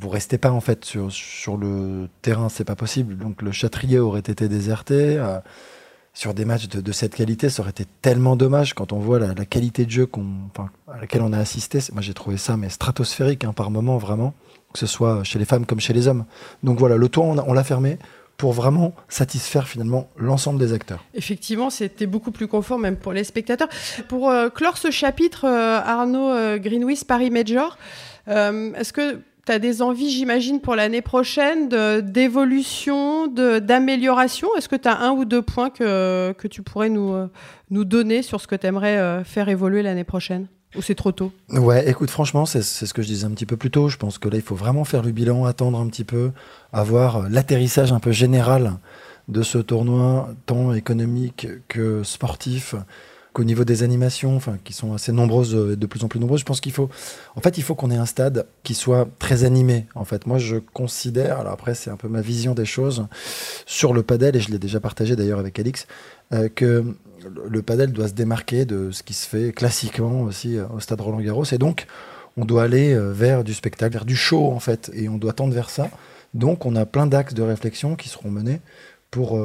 vous 0.01 0.09
restez 0.09 0.39
pas 0.39 0.51
en 0.51 0.61
fait 0.61 0.85
sur, 0.85 1.57
le 1.57 2.09
terrain, 2.23 2.49
c'est 2.49 2.65
pas 2.65 2.77
possible. 2.77 3.19
Donc 3.19 3.43
le 3.43 3.53
Châtrier 3.53 3.99
aurait 3.99 4.21
été 4.21 4.49
déserté. 4.49 5.19
euh, 5.19 5.41
sur 6.15 6.35
des 6.35 6.45
matchs 6.45 6.67
de, 6.67 6.93
cette 6.93 7.15
qualité, 7.15 7.49
ça 7.49 7.63
aurait 7.63 7.71
été 7.71 7.85
tellement 8.03 8.35
dommage 8.35 8.75
quand 8.75 8.93
on 8.93 8.99
voit 8.99 9.21
la, 9.21 9.35
qualité 9.45 9.85
de 9.85 9.91
jeu 9.91 10.11
à 10.89 11.01
laquelle 11.01 11.23
on 11.23 11.33
a 11.33 11.39
assisté. 11.39 11.79
Moi, 11.93 12.03
j'ai 12.03 12.15
trouvé 12.15 12.39
ça 12.39 12.57
mais 12.57 12.71
stratosphérique 12.71 13.45
hein, 13.45 13.53
par 13.53 13.71
moment, 13.71 13.99
vraiment, 13.99 14.35
que 14.73 14.79
ce 14.79 14.87
soit 14.87 15.25
chez 15.25 15.39
les 15.39 15.45
femmes 15.45 15.67
comme 15.67 15.81
chez 15.81 15.93
les 15.93 16.09
hommes. 16.09 16.25
Donc 16.63 16.79
voilà, 16.79 16.97
le 16.97 17.09
toit, 17.09 17.25
on, 17.25 17.53
l'a 17.53 17.65
fermé 17.65 17.99
pour 18.37 18.53
vraiment 18.53 18.95
satisfaire 19.09 19.67
finalement 19.67 20.09
l'ensemble 20.17 20.61
des 20.61 20.73
acteurs. 20.73 21.05
Effectivement, 21.15 21.71
c'était 21.71 22.07
beaucoup 22.07 22.31
plus 22.31 22.47
confort 22.47 22.79
même 22.79 22.97
pour 22.97 23.13
les 23.13 23.25
spectateurs. 23.25 23.69
Pour 24.09 24.31
euh, 24.31 24.49
clore 24.49 24.79
ce 24.79 24.91
chapitre, 24.91 25.45
euh, 25.45 25.81
Arnaud 25.85 26.31
euh, 26.31 26.59
Paris 27.07 27.31
Major, 27.31 27.77
euh, 28.29 28.73
est-ce 28.75 28.93
que 28.93 29.21
tu 29.45 29.53
as 29.53 29.59
des 29.59 29.81
envies, 29.81 30.11
j'imagine, 30.11 30.61
pour 30.61 30.77
l'année 30.77 31.01
prochaine 31.01 31.69
d'évolution, 32.03 33.27
d'amélioration? 33.27 34.49
Est-ce 34.57 34.69
que 34.69 34.77
tu 34.77 34.89
as 34.89 35.01
un 35.01 35.13
ou 35.13 35.25
deux 35.25 35.43
points 35.43 35.71
que, 35.71 36.47
tu 36.49 36.63
pourrais 36.63 36.91
nous, 36.91 37.17
nous 37.71 37.85
donner 37.87 38.21
sur 38.21 38.43
ce 38.43 38.47
que 38.47 38.55
tu 38.55 38.67
aimerais 38.67 39.25
faire 39.25 39.49
évoluer 39.49 39.83
l'année 39.83 40.05
prochaine? 40.05 40.49
Ou 40.77 40.83
c'est 40.83 40.95
trop 40.95 41.13
tôt? 41.13 41.33
Ouais, 41.51 41.89
écoute, 41.89 42.11
franchement, 42.11 42.45
c'est 42.45 42.63
ce 42.63 42.93
que 42.93 43.03
je 43.03 43.09
disais 43.09 43.25
un 43.25 43.31
petit 43.31 43.47
peu 43.47 43.57
plus 43.57 43.71
tôt. 43.71 43.89
Je 43.89 43.97
pense 43.97 44.19
que 44.19 44.29
là, 44.29 44.37
il 44.37 44.43
faut 44.43 44.55
vraiment 44.55 44.85
faire 44.85 45.03
le 45.03 45.13
bilan, 45.13 45.45
attendre 45.45 45.79
un 45.79 45.87
petit 45.89 46.05
peu, 46.05 46.33
avoir 46.73 47.29
l'atterrissage 47.29 47.93
un 47.93 48.01
peu 48.01 48.13
général 48.13 48.79
de 49.29 49.43
ce 49.43 49.59
tournoi, 49.59 50.31
tant 50.47 50.73
économique 50.75 51.47
que 51.69 52.03
sportif, 52.03 52.75
qu'au 53.33 53.45
niveau 53.45 53.65
des 53.65 53.83
animations, 53.83 54.37
enfin, 54.37 54.57
qui 54.65 54.73
sont 54.73 54.95
assez 54.95 55.13
nombreuses, 55.13 55.55
euh, 55.55 55.77
de 55.77 55.87
plus 55.87 56.03
en 56.03 56.09
plus 56.09 56.19
nombreuses. 56.19 56.41
Je 56.41 56.45
pense 56.45 56.61
qu'il 56.61 56.73
faut, 56.73 56.89
en 57.37 57.41
fait, 57.41 57.59
il 57.59 57.63
faut 57.63 57.75
qu'on 57.75 57.91
ait 57.91 57.97
un 57.97 58.07
stade 58.07 58.47
qui 58.63 58.75
soit 58.75 59.09
très 59.19 59.45
animé. 59.45 59.87
En 59.95 60.05
fait, 60.05 60.27
moi, 60.27 60.39
je 60.39 60.57
considère, 60.57 61.41
alors 61.41 61.53
après, 61.53 61.75
c'est 61.75 61.91
un 61.91 61.97
peu 61.97 62.09
ma 62.09 62.21
vision 62.21 62.55
des 62.55 62.65
choses 62.65 63.07
sur 63.67 63.93
le 63.93 64.03
padel, 64.03 64.37
et 64.37 64.41
je 64.41 64.51
l'ai 64.51 64.59
déjà 64.59 64.81
partagé 64.81 65.15
d'ailleurs 65.15 65.39
avec 65.39 65.59
Alix, 65.59 65.87
euh, 66.33 66.49
que 66.49 66.85
le- 67.49 67.63
padel 67.63 67.93
doit 67.93 68.09
se 68.09 68.13
démarquer 68.15 68.65
de 68.65 68.91
ce 68.91 69.03
qui 69.03 69.15
se 69.15 69.27
fait 69.27 69.53
classiquement 69.53 70.23
aussi 70.23 70.57
euh, 70.57 70.67
au 70.69 70.81
stade 70.81 71.01
Roland 71.01 71.21
Garros. 71.21 71.45
Et 71.53 71.59
donc, 71.59 71.87
on 72.37 72.45
doit 72.45 72.63
aller 72.65 72.93
euh, 72.93 73.13
vers 73.13 73.45
du 73.45 73.55
spectacle, 73.55 73.93
vers 73.93 74.05
du 74.05 74.17
show 74.17 74.53
en 74.53 74.61
fait, 74.61 74.91
et 74.95 75.09
on 75.09 75.19
doit 75.19 75.33
tendre 75.33 75.55
vers 75.55 75.71
ça. 75.71 75.91
Donc, 76.35 76.67
on 76.67 76.77
a 76.77 76.87
plein 76.87 77.07
d'axes 77.07 77.35
de 77.35 77.43
réflexion 77.43 77.97
qui 77.97 78.09
seront 78.09 78.31
menés 78.31 78.61
pour 79.11 79.39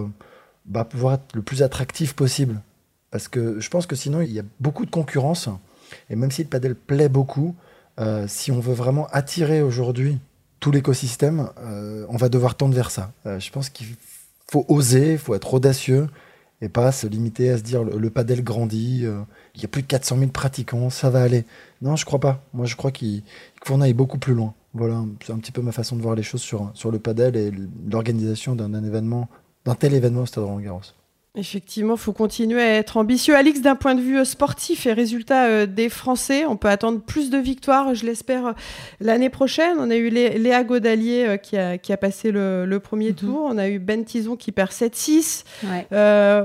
bah, 0.66 0.84
pouvoir 0.84 1.14
être 1.14 1.34
le 1.34 1.42
plus 1.42 1.64
attractif 1.64 2.14
possible. 2.14 2.62
Parce 3.10 3.30
que 3.30 3.60
je 3.62 3.70
pense 3.70 3.86
que 3.86 3.96
sinon, 3.96 4.20
il 4.22 4.34
y 4.34 4.40
a 4.40 4.44
beaucoup 4.60 4.86
de 4.86 4.92
concurrence. 4.92 5.48
Et 6.10 6.18
même 6.18 6.32
si 6.32 6.44
le 6.44 6.50
padel 6.50 6.76
plaît 6.76 7.08
beaucoup, 7.08 7.56
si 8.28 8.52
on 8.52 8.60
veut 8.60 8.74
vraiment 8.74 9.08
attirer 9.14 9.62
aujourd'hui 9.62 10.20
tout 10.60 10.72
l'écosystème, 10.72 11.50
euh, 11.60 12.06
on 12.10 12.18
va 12.18 12.28
devoir 12.28 12.56
tendre 12.56 12.76
vers 12.76 12.92
ça. 12.92 13.14
Je 13.26 13.50
pense 13.50 13.70
qu'il 13.70 13.88
faut 14.52 14.66
oser, 14.68 15.14
il 15.14 15.18
faut 15.18 15.36
être 15.36 15.54
audacieux 15.54 16.08
et 16.64 16.70
pas 16.70 16.94
se 16.94 17.06
limiter 17.08 17.50
à 17.50 17.58
se 17.58 17.62
dire 17.62 17.84
le, 17.84 18.10
padel 18.10 18.42
grandit, 18.42 19.06
il 19.56 19.62
y 19.62 19.66
a 19.66 19.68
plus 19.68 19.82
de 19.82 19.88
400 19.88 20.18
000 20.18 20.32
pratiquants, 20.32 20.90
ça 20.90 21.10
va 21.10 21.22
aller. 21.22 21.44
Non, 21.82 21.98
je 21.98 22.06
crois 22.06 22.22
pas. 22.22 22.42
Moi, 22.54 22.66
je 22.66 22.78
crois 22.78 22.92
qu'il 22.92 23.22
faut 23.66 23.74
en 23.74 23.82
aille 23.82 23.94
beaucoup 23.94 24.18
plus 24.18 24.34
loin. 24.34 24.54
Voilà, 24.74 25.04
c'est 25.26 25.34
un 25.34 25.38
petit 25.40 25.52
peu 25.52 25.62
ma 25.62 25.74
façon 25.74 25.98
de 25.98 26.02
voir 26.02 26.16
les 26.16 26.24
choses 26.24 26.42
sur, 26.42 26.72
le 26.90 27.00
padel 27.00 27.36
et 27.36 27.52
l'organisation 27.92 28.56
d'un 28.56 28.82
événement, 28.82 29.28
d'un 29.66 29.76
tel 29.76 29.94
événement 29.94 30.22
au 30.22 30.26
Stade 30.26 30.46
Roland 30.46 30.62
Garros. 30.62 30.82
Effectivement, 31.36 31.96
il 31.96 32.00
faut 32.00 32.14
continuer 32.14 32.62
à 32.62 32.76
être 32.76 32.96
ambitieux. 32.96 33.36
Alix, 33.36 33.60
d'un 33.60 33.76
point 33.76 33.96
de 33.96 34.02
vue 34.02 34.20
euh, 34.20 34.24
sportif 34.24 34.86
et 34.86 34.94
résultat 34.94 35.46
euh, 35.46 35.66
des 35.66 35.90
Français, 35.90 36.46
on 36.46 36.58
peut 36.58 36.68
attendre 36.68 37.02
plus 37.02 37.32
de 37.32 37.40
victoires, 37.40 37.96
je 37.96 38.06
l'espère, 38.06 38.46
euh, 38.46 38.52
l'année 39.00 39.32
prochaine. 39.32 39.78
On 39.80 39.90
a 39.90 39.96
eu 39.96 40.10
Léa 40.10 40.64
Godalier 40.64 41.40
qui, 41.42 41.58
a, 41.58 41.80
qui 41.80 41.92
a 41.92 41.98
passé 41.98 42.30
le, 42.30 42.78
premier 42.78 43.10
mhm. 43.10 43.16
tour. 43.16 43.42
On 43.46 43.58
a 43.58 43.68
eu 43.68 43.80
Ben 43.80 44.06
Tison 44.06 44.36
qui 44.36 44.52
perd 44.52 44.70
7-6. 44.70 45.44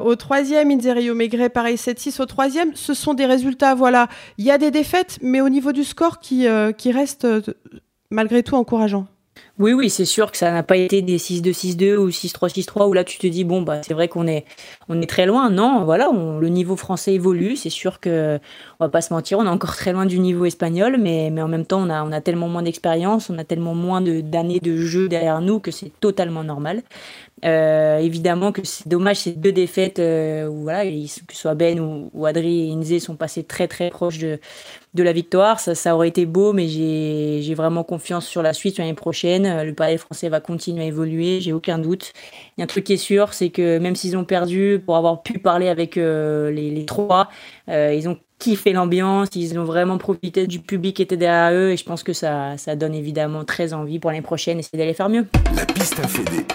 au 0.01 0.17
troisième, 0.17 0.71
Inzerio 0.71 1.15
Maigret, 1.15 1.51
pareil, 1.51 1.77
7-6 1.77 2.23
au 2.23 2.27
troisième. 2.27 2.75
Ce 2.75 2.95
sont 2.95 3.13
des 3.13 3.27
résultats, 3.27 3.75
voilà. 3.75 4.09
Il 4.39 4.47
y 4.47 4.51
a 4.51 4.57
des 4.57 4.71
défaites, 4.71 5.19
mais 5.21 5.43
au 5.43 5.51
niveau 5.51 5.73
du 5.73 5.85
score 5.85 6.19
qui, 6.19 6.47
qui 6.79 6.93
reste 6.93 7.27
malgré 8.11 8.43
tout 8.43 8.55
encourageant. 8.55 9.07
Oui, 9.59 9.73
oui, 9.73 9.91
c'est 9.91 10.05
sûr 10.05 10.31
que 10.31 10.39
ça 10.39 10.53
n'a 10.53 10.63
pas 10.63 10.77
été 10.77 11.03
des 11.03 11.19
6-2, 11.19 11.53
6-2 11.53 11.97
ou 11.97 12.11
6-3, 12.11 12.49
6-3 12.49 12.89
où 12.89 12.93
là 12.93 13.03
tu 13.03 13.19
te 13.19 13.27
dis, 13.27 13.43
bon, 13.43 13.63
bah, 13.63 13.81
c'est 13.83 13.93
vrai 13.93 14.07
qu'on 14.07 14.29
est, 14.29 14.45
on 14.89 15.03
est 15.03 15.07
très 15.07 15.27
loin. 15.27 15.51
Non, 15.51 15.85
voilà, 15.85 16.11
le 16.13 16.49
niveau 16.49 16.77
français 16.77 17.15
évolue. 17.15 17.57
C'est 17.57 17.71
sûr 17.71 17.99
que, 17.99 18.39
on 18.79 18.85
va 18.85 18.89
pas 18.89 19.01
se 19.01 19.13
mentir, 19.13 19.39
on 19.41 19.47
est 19.47 19.49
encore 19.49 19.75
très 19.75 19.93
loin 19.93 20.07
du 20.07 20.21
niveau 20.21 20.45
espagnol, 20.45 20.97
mais, 21.01 21.31
mais 21.33 21.43
en 21.43 21.49
même 21.49 21.67
temps, 21.67 21.81
on 21.81 21.91
a, 21.91 22.05
on 22.05 22.13
a 22.13 22.21
tellement 22.21 22.49
moins 22.49 22.63
d'expérience, 22.63 23.31
on 23.31 23.39
a 23.39 23.45
tellement 23.45 23.75
moins 23.75 24.01
d'années 24.01 24.61
de, 24.61 24.77
jeu 24.77 25.09
derrière 25.09 25.41
nous 25.41 25.59
que 25.59 25.73
c'est 25.73 25.91
totalement 25.99 26.45
normal. 26.45 26.83
Euh, 27.45 27.99
évidemment 27.99 28.51
que 28.51 28.63
c'est 28.65 28.89
dommage 28.89 29.19
ces 29.19 29.31
deux 29.31 29.53
défaites 29.53 30.01
euh, 30.01 30.49
où 30.49 30.63
voilà, 30.63 30.85
que 30.85 31.07
ce 31.07 31.21
soit 31.31 31.55
Ben 31.55 31.79
ou, 31.79 32.11
ou 32.13 32.27
Adri 32.27 32.69
et 32.69 32.73
Inze 32.73 32.99
sont 32.99 33.15
passés 33.15 33.45
très 33.45 33.69
très 33.69 33.91
proches 33.91 34.19
de, 34.19 34.41
de 34.95 35.03
la 35.03 35.13
victoire. 35.13 35.61
Ça, 35.61 35.75
ça 35.75 35.95
aurait 35.95 36.09
été 36.09 36.27
beau, 36.27 36.53
mais 36.53 36.69
j'ai 36.69 37.55
vraiment 37.55 37.85
confiance 37.85 38.27
sur 38.27 38.43
la 38.43 38.53
suite, 38.53 38.79
l'année 38.79 38.95
prochaine. 38.95 39.47
Euh, 39.47 39.65
le 39.65 39.75
palais 39.75 39.99
français 39.99 40.29
va 40.29 40.41
continuer 40.41 40.85
à 40.85 40.87
évoluer, 40.87 41.41
j'ai 41.41 41.53
aucun 41.53 41.79
doute. 41.79 42.13
Il 42.57 42.61
y 42.61 42.63
a 42.63 42.65
un 42.65 42.67
truc 42.67 42.85
qui 42.85 42.95
est 42.95 42.97
sûr, 42.97 43.35
c'est 43.35 43.51
que 43.51 43.79
même 43.79 43.97
s'ils 43.97 44.17
ont 44.17 44.25
perdu, 44.25 44.83
pour 44.85 44.97
avoir 44.97 45.23
pu 45.23 45.39
parler 45.39 45.69
avec 45.69 45.97
les, 45.97 46.71
les, 46.71 46.85
trois, 46.87 47.29
ils 47.69 48.09
ont 48.09 48.19
kiffé 48.39 48.73
l'ambiance, 48.73 49.29
ils 49.35 49.59
ont 49.59 49.65
vraiment 49.65 49.99
profité 49.99 50.47
du 50.47 50.61
public 50.61 50.97
qui 50.97 51.03
était 51.03 51.17
derrière 51.17 51.53
eux, 51.53 51.71
et 51.71 51.77
je 51.77 51.85
pense 51.85 52.03
que 52.03 52.13
ça, 52.13 52.57
ça 52.57 52.77
donne 52.77 52.95
évidemment 52.95 53.45
très 53.45 53.73
envie 53.73 53.99
pour 53.99 54.11
l'année 54.11 54.23
prochaine, 54.23 54.59
essayer 54.59 54.79
d'aller 54.79 54.95
faire 54.95 55.09
mieux. 55.09 55.27
La 55.57 55.67
piste 55.67 55.99
à 55.99 56.09
Fédé. 56.09 56.47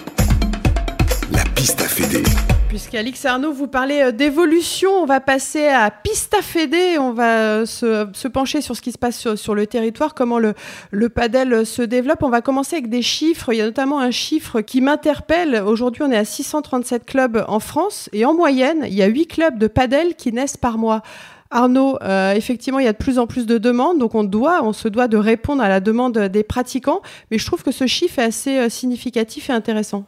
La 1.32 1.44
piste 1.54 1.80
à 1.80 1.88
Fédé. 1.88 2.22
Puisqu'Alix 2.68 3.24
Arnaud, 3.24 3.52
vous 3.52 3.68
parlez 3.68 4.00
euh, 4.00 4.12
d'évolution, 4.12 4.90
on 4.90 5.06
va 5.06 5.20
passer 5.20 5.68
à 5.68 5.90
piste 5.90 6.34
à 6.34 6.42
Fédé. 6.42 6.98
On 6.98 7.12
va 7.12 7.38
euh, 7.38 7.66
se, 7.66 8.28
pencher 8.28 8.60
sur 8.60 8.74
ce 8.74 8.80
qui 8.80 8.90
se 8.90 8.98
passe 8.98 9.34
sur, 9.34 9.54
le 9.54 9.66
territoire, 9.66 10.14
comment 10.14 10.38
le, 10.38 10.54
le 10.90 11.08
padel 11.08 11.52
euh, 11.52 11.64
se 11.64 11.82
développe. 11.82 12.22
On 12.22 12.30
va 12.30 12.40
commencer 12.40 12.76
avec 12.76 12.88
des 12.88 13.02
chiffres. 13.02 13.52
Il 13.52 13.58
y 13.58 13.60
a 13.60 13.66
notamment 13.66 14.00
un 14.00 14.10
chiffre 14.10 14.60
qui 14.60 14.80
m'interpelle. 14.80 15.62
Aujourd'hui, 15.64 16.02
on 16.02 16.10
est 16.10 16.16
à 16.16 16.24
637 16.24 17.04
clubs 17.04 17.44
en 17.46 17.60
France 17.60 18.08
et 18.12 18.24
en 18.24 18.34
moyenne, 18.34 18.84
il 18.86 18.94
y 18.94 19.02
a 19.02 19.06
8 19.06 19.26
clubs 19.26 19.58
de 19.58 19.66
padel 19.66 20.14
qui 20.16 20.32
naissent 20.32 20.56
par 20.56 20.78
mois. 20.78 21.02
Arnaud, 21.50 21.98
effectivement, 22.34 22.80
il 22.80 22.84
y 22.84 22.88
a 22.88 22.92
de 22.92 22.98
plus 22.98 23.20
en 23.20 23.28
plus 23.28 23.46
de 23.46 23.58
demandes, 23.58 23.98
donc 23.98 24.16
on 24.16 24.24
doit, 24.24 24.64
on 24.64 24.72
se 24.72 24.88
doit 24.88 25.06
de 25.06 25.16
répondre 25.16 25.62
à 25.62 25.68
la 25.68 25.78
demande 25.78 26.18
des 26.18 26.42
pratiquants. 26.42 27.00
Mais 27.30 27.38
je 27.38 27.46
trouve 27.46 27.62
que 27.62 27.70
ce 27.70 27.86
chiffre 27.86 28.18
est 28.18 28.24
assez 28.24 28.68
significatif 28.70 29.50
et 29.50 29.52
intéressant. 29.52 30.04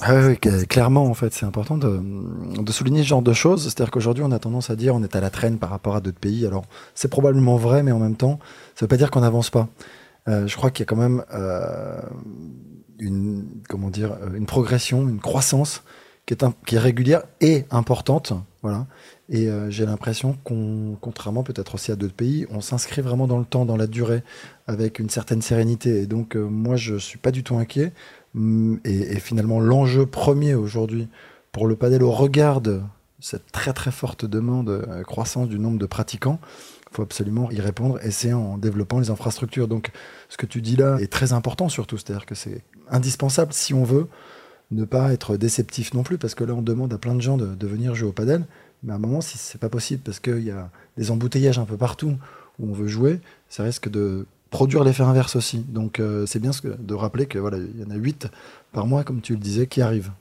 Ah 0.00 0.14
oui, 0.14 0.36
clairement, 0.36 1.04
en 1.06 1.14
fait, 1.14 1.32
c'est 1.32 1.46
important 1.46 1.78
de, 1.78 2.00
souligner 2.70 3.02
ce 3.02 3.08
genre 3.08 3.22
de 3.22 3.32
choses. 3.32 3.64
C'est-à-dire 3.64 3.90
qu'aujourd'hui, 3.90 4.22
on 4.24 4.32
a 4.32 4.38
tendance 4.38 4.68
à 4.70 4.76
dire 4.76 4.94
on 4.94 5.02
est 5.02 5.16
à 5.16 5.20
la 5.20 5.30
traîne 5.30 5.58
par 5.58 5.70
rapport 5.70 5.96
à 5.96 6.00
d'autres 6.00 6.18
pays. 6.18 6.46
Alors, 6.46 6.64
c'est 6.94 7.08
probablement 7.08 7.56
vrai, 7.56 7.82
mais 7.82 7.92
en 7.92 7.98
même 7.98 8.16
temps, 8.16 8.38
ça 8.74 8.80
ne 8.80 8.80
veut 8.82 8.88
pas 8.88 8.96
dire 8.96 9.10
qu'on 9.10 9.20
n'avance 9.20 9.50
pas. 9.50 9.68
Euh, 10.28 10.46
je 10.46 10.56
crois 10.56 10.70
qu'il 10.70 10.82
y 10.82 10.86
a 10.86 10.86
quand 10.86 10.96
même 10.96 11.24
euh, 11.32 12.00
dire, 12.98 14.16
une 14.34 14.46
progression, 14.46 15.08
une 15.08 15.20
croissance 15.20 15.82
qui 16.26 16.34
est, 16.34 16.78
régulière 16.78 17.22
et 17.40 17.64
importante. 17.70 18.32
Voilà. 18.62 18.86
Et 19.28 19.48
euh, 19.48 19.70
j'ai 19.70 19.86
l'impression 19.86 20.36
qu'on, 20.42 20.98
contrairement 21.00 21.44
peut-être 21.44 21.76
aussi 21.76 21.92
à 21.92 21.96
d'autres 21.96 22.14
pays, 22.14 22.46
on 22.50 22.60
s'inscrit 22.60 23.00
vraiment 23.00 23.28
dans 23.28 23.38
le 23.38 23.44
temps, 23.44 23.64
dans 23.64 23.76
la 23.76 23.86
durée, 23.86 24.24
avec 24.66 24.98
une 24.98 25.08
certaine 25.08 25.40
sérénité. 25.40 26.02
Et 26.02 26.06
donc, 26.06 26.34
moi, 26.34 26.76
je 26.76 26.96
suis 26.96 27.18
pas 27.18 27.30
du 27.30 27.44
tout 27.44 27.56
inquiet. 27.56 27.92
Mm, 28.36 28.76
et, 28.84 29.18
finalement, 29.18 29.58
l'enjeu 29.58 30.06
premier 30.06 30.54
aujourd'hui 30.54 31.08
pour 31.50 31.66
le 31.66 31.74
padel 31.74 32.02
au 32.02 32.12
regard 32.12 32.60
de 32.60 32.80
cette 33.18 33.50
très 33.50 33.72
très 33.72 33.90
forte 33.90 34.26
demande 34.26 34.68
euh, 34.68 35.02
croissance 35.02 35.48
du 35.48 35.58
nombre 35.58 35.78
de 35.78 35.86
pratiquants, 35.86 36.38
faut 36.92 37.02
absolument 37.02 37.50
y 37.50 37.60
répondre 37.60 37.98
et 38.02 38.10
c'est 38.10 38.32
en 38.32 38.58
développant 38.58 39.00
les 39.00 39.10
infrastructures. 39.10 39.68
Donc 39.68 39.90
ce 40.28 40.36
que 40.36 40.46
tu 40.46 40.60
dis 40.62 40.76
là 40.76 40.98
est 40.98 41.12
très 41.12 41.32
important 41.32 41.68
surtout, 41.68 41.96
c'est-à-dire 41.98 42.26
que 42.26 42.34
c'est 42.34 42.62
indispensable 42.90 43.52
si 43.52 43.74
on 43.74 43.84
veut 43.84 44.08
ne 44.70 44.84
pas 44.84 45.12
être 45.12 45.36
déceptif 45.36 45.94
non 45.94 46.02
plus, 46.02 46.18
parce 46.18 46.34
que 46.34 46.44
là 46.44 46.54
on 46.54 46.62
demande 46.62 46.92
à 46.92 46.98
plein 46.98 47.14
de 47.14 47.20
gens 47.20 47.36
de, 47.36 47.66
venir 47.66 47.94
jouer 47.94 48.08
au 48.08 48.12
padel, 48.12 48.44
mais 48.82 48.92
à 48.92 48.96
un 48.96 48.98
moment 48.98 49.20
si 49.20 49.38
c'est 49.38 49.60
pas 49.60 49.68
possible 49.68 50.02
parce 50.04 50.20
qu'il 50.20 50.42
y 50.42 50.50
a 50.50 50.70
des 50.96 51.10
embouteillages 51.10 51.58
un 51.58 51.64
peu 51.64 51.76
partout 51.76 52.16
où 52.58 52.70
on 52.70 52.72
veut 52.72 52.88
jouer, 52.88 53.20
ça 53.48 53.62
risque 53.62 53.88
de 53.90 54.26
produire 54.50 54.84
l'effet 54.84 55.02
inverse 55.02 55.36
aussi. 55.36 55.58
Donc 55.58 56.00
euh, 56.00 56.26
c'est 56.26 56.38
bien 56.38 56.52
de 56.64 56.94
rappeler 56.94 57.26
que 57.26 57.38
voilà, 57.38 57.58
il 57.58 57.80
y 57.80 57.84
en 57.84 57.90
a 57.90 57.96
8 57.96 58.28
par 58.72 58.86
mois, 58.86 59.04
comme 59.04 59.20
tu 59.20 59.32
le 59.32 59.38
disais, 59.38 59.66
qui 59.66 59.82
arrivent. 59.82 60.12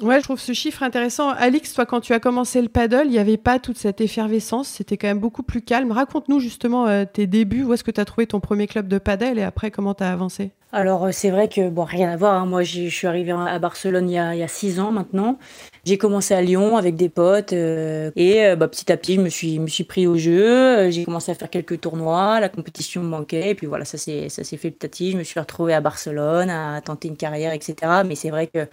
Ouais, 0.00 0.20
je 0.20 0.22
trouve 0.22 0.38
ce 0.38 0.52
chiffre 0.52 0.84
intéressant. 0.84 1.30
Alix, 1.30 1.74
toi, 1.74 1.84
quand 1.84 2.00
tu 2.00 2.12
as 2.12 2.20
commencé 2.20 2.62
le 2.62 2.68
paddle, 2.68 3.06
il 3.06 3.10
n'y 3.10 3.18
avait 3.18 3.36
pas 3.36 3.58
toute 3.58 3.76
cette 3.76 4.00
effervescence, 4.00 4.68
c'était 4.68 4.96
quand 4.96 5.08
même 5.08 5.18
beaucoup 5.18 5.42
plus 5.42 5.60
calme. 5.60 5.90
Raconte-nous 5.90 6.38
justement 6.38 6.86
euh, 6.86 7.04
tes 7.04 7.26
débuts, 7.26 7.64
où 7.64 7.74
est-ce 7.74 7.82
que 7.82 7.90
tu 7.90 8.00
as 8.00 8.04
trouvé 8.04 8.28
ton 8.28 8.38
premier 8.38 8.68
club 8.68 8.86
de 8.86 8.98
paddle 8.98 9.40
et 9.40 9.42
après 9.42 9.72
comment 9.72 9.94
tu 9.94 10.04
as 10.04 10.12
avancé? 10.12 10.52
Alors, 10.70 11.06
euh, 11.06 11.10
c'est 11.10 11.30
vrai 11.30 11.48
que, 11.48 11.68
bon, 11.68 11.82
rien 11.82 12.12
à 12.12 12.16
voir, 12.16 12.40
hein. 12.40 12.46
moi 12.46 12.62
je 12.62 12.88
suis 12.88 13.08
arrivée 13.08 13.32
à 13.32 13.58
Barcelone 13.58 14.08
il 14.08 14.12
y, 14.12 14.18
a, 14.18 14.46
six 14.46 14.78
ans 14.78 14.92
maintenant. 14.92 15.36
J'ai 15.84 15.98
commencé 15.98 16.32
à 16.32 16.42
Lyon 16.42 16.76
avec 16.76 16.94
des 16.94 17.08
potes 17.08 17.52
euh, 17.52 18.12
et 18.14 18.54
bah, 18.54 18.68
petit 18.68 18.92
à 18.92 18.96
petit, 18.96 19.16
je 19.16 19.20
me 19.20 19.28
suis, 19.28 19.58
me 19.58 19.66
suis 19.66 19.82
pris 19.82 20.06
au 20.06 20.16
jeu. 20.16 20.90
J'ai 20.90 21.06
commencé 21.06 21.32
à 21.32 21.34
faire 21.34 21.50
quelques 21.50 21.80
tournois, 21.80 22.38
la 22.38 22.48
compétition 22.48 23.02
me 23.02 23.08
manquait 23.08 23.50
et 23.50 23.54
puis 23.56 23.66
voilà, 23.66 23.84
ça 23.84 23.98
s'est 23.98 24.28
fait 24.28 24.70
petit 24.70 24.86
à 24.86 24.88
petit. 24.88 25.10
Je 25.10 25.16
me 25.16 25.24
suis 25.24 25.40
retrouvée 25.40 25.74
à 25.74 25.80
Barcelone, 25.80 26.50
à 26.50 26.80
tenter 26.82 27.08
une 27.08 27.16
carrière, 27.16 27.52
etc. 27.52 27.74
Mais 28.06 28.14
c'est 28.14 28.30
vrai 28.30 28.46
que 28.46 28.68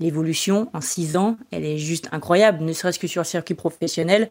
l'évolution 0.00 0.68
en 0.72 0.80
six 0.80 1.16
ans, 1.16 1.36
elle 1.50 1.64
est 1.64 1.78
juste 1.78 2.08
incroyable, 2.12 2.64
ne 2.64 2.72
serait-ce 2.72 2.98
que 2.98 3.06
sur 3.06 3.22
le 3.22 3.26
circuit 3.26 3.54
professionnel. 3.54 4.28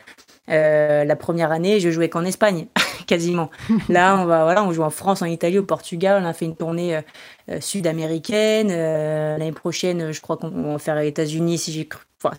Euh, 0.50 1.04
la 1.04 1.16
première 1.16 1.52
année, 1.52 1.80
je 1.80 1.90
jouais 1.90 2.10
qu'en 2.10 2.24
Espagne, 2.24 2.68
quasiment. 3.08 3.50
Là, 3.90 4.18
on 4.20 4.26
va, 4.26 4.44
voilà, 4.44 4.64
on 4.64 4.72
joue 4.72 4.84
en 4.84 4.90
France, 4.90 5.22
en 5.22 5.26
Italie, 5.26 5.58
au 5.58 5.64
Portugal. 5.64 6.22
On 6.24 6.26
a 6.26 6.34
fait 6.34 6.46
une 6.46 6.56
tournée 6.56 6.98
euh, 6.98 7.02
euh, 7.50 7.62
sud-américaine. 7.62 8.70
L'année 8.70 9.52
prochaine, 9.52 10.12
je 10.12 10.22
crois 10.22 10.38
qu'on 10.38 10.74
va 10.74 10.80
faire 10.80 10.96
les 10.96 11.08
États-Unis. 11.08 11.58
Si 11.58 11.72
j'ai 11.72 11.90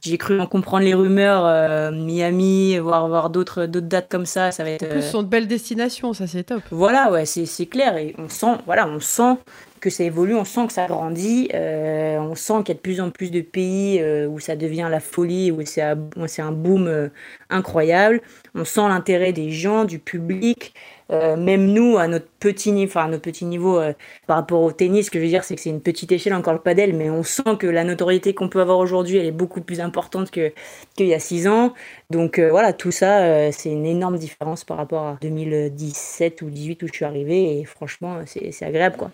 j'ai 0.02 0.18
cru 0.18 0.40
en 0.40 0.47
comprendre 0.47 0.85
les 0.85 0.95
rumeurs, 0.95 1.92
Miami, 1.92 2.78
voir, 2.78 3.09
voir 3.09 3.30
d'autres, 3.30 3.66
d'autres 3.66 3.87
dates 3.87 4.09
comme 4.09 4.26
ça, 4.26 4.50
ça 4.50 4.64
va 4.64 4.71
être. 4.71 4.85
En 4.85 4.88
plus, 4.88 5.02
sont 5.02 5.23
de 5.23 5.28
belles 5.28 5.47
destinations, 5.47 6.12
ça 6.12 6.26
c'est 6.26 6.45
top. 6.45 6.62
Voilà, 6.71 7.11
ouais, 7.12 7.25
c'est, 7.25 7.47
c'est 7.47 7.66
clair 7.66 7.97
et 7.97 8.14
on 8.18 8.28
sent, 8.28 8.59
voilà, 8.66 8.88
on 8.88 9.00
sent 9.00 9.37
que 9.80 9.90
ça 9.90 10.04
évolue, 10.04 10.35
on 10.35 10.45
sent 10.45 10.66
que 10.66 10.73
ça 10.73 10.87
grandit, 10.87 11.49
euh, 11.54 12.18
on 12.18 12.35
sent 12.35 12.54
qu'il 12.64 12.68
y 12.68 12.71
a 12.73 12.75
de 12.75 12.80
plus 12.80 13.00
en 13.00 13.11
plus 13.11 13.30
de 13.30 13.40
pays 13.40 14.00
euh, 14.00 14.26
où 14.26 14.40
ça 14.40 14.56
devient 14.56 14.88
la 14.90 15.00
folie, 15.00 15.50
où 15.50 15.64
c'est 15.64 15.83
un, 15.83 15.97
un, 16.38 16.52
boom 16.52 16.87
euh, 16.88 17.09
incroyable. 17.50 18.21
On 18.54 18.64
sent 18.64 18.88
l'intérêt 18.88 19.33
des 19.33 19.50
gens, 19.50 19.85
du 19.85 19.99
public. 19.99 20.75
Même 21.10 21.72
nous, 21.72 21.98
à 21.98 22.08
notre 22.08 22.26
petit 22.40 22.72
niveau, 22.72 23.00
niveau 23.42 23.80
par 24.26 24.36
rapport 24.36 24.62
au 24.62 24.72
tennis, 24.72 25.06
ce 25.06 25.10
que 25.10 25.18
je 25.18 25.25
veux 25.25 25.30
dire, 25.30 25.44
c'est 25.44 25.54
que 25.54 25.60
c'est 25.60 25.70
une 25.70 25.80
petite 25.80 26.10
échelle 26.12 26.34
encore 26.34 26.54
le 26.54 26.60
padel, 26.60 26.94
mais 26.94 27.10
on 27.10 27.22
sent 27.22 27.56
que 27.58 27.66
la 27.66 27.84
notoriété 27.84 28.34
qu'on 28.34 28.48
peut 28.48 28.60
avoir 28.60 28.78
aujourd'hui, 28.78 29.16
elle 29.18 29.26
est 29.26 29.32
beaucoup 29.32 29.60
plus 29.60 29.80
importante 29.80 30.30
qu'il 30.30 30.52
y 30.98 31.14
a 31.14 31.18
six 31.18 31.46
ans. 31.48 31.75
Donc 32.10 32.38
voilà, 32.38 32.72
tout 32.72 32.90
ça, 32.90 33.52
c'est 33.52 33.70
une 33.70 33.86
énorme 33.86 34.18
différence 34.18 34.64
par 34.64 34.76
rapport 34.76 35.04
à 35.04 35.18
2017 35.20 36.42
ou 36.42 36.46
2018 36.46 36.82
où 36.82 36.86
je 36.88 36.92
suis 36.92 37.04
arrivé, 37.04 37.60
et 37.60 37.64
franchement, 37.64 38.20
c'est 38.26 38.64
agréable, 38.64 38.96
quoi. 38.96 39.12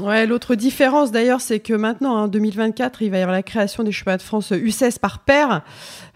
Ouais, 0.00 0.26
l'autre 0.26 0.56
différence 0.56 1.12
d'ailleurs, 1.12 1.40
c'est 1.40 1.60
que 1.60 1.72
maintenant, 1.72 2.16
en 2.16 2.26
2024, 2.26 3.02
il 3.02 3.12
va 3.12 3.18
y 3.18 3.20
avoir 3.20 3.36
la 3.36 3.44
création 3.44 3.84
des 3.84 3.92
championnats 3.92 4.16
de 4.16 4.22
France 4.22 4.50
U16 4.50 4.98
par 4.98 5.20
paire. 5.20 5.62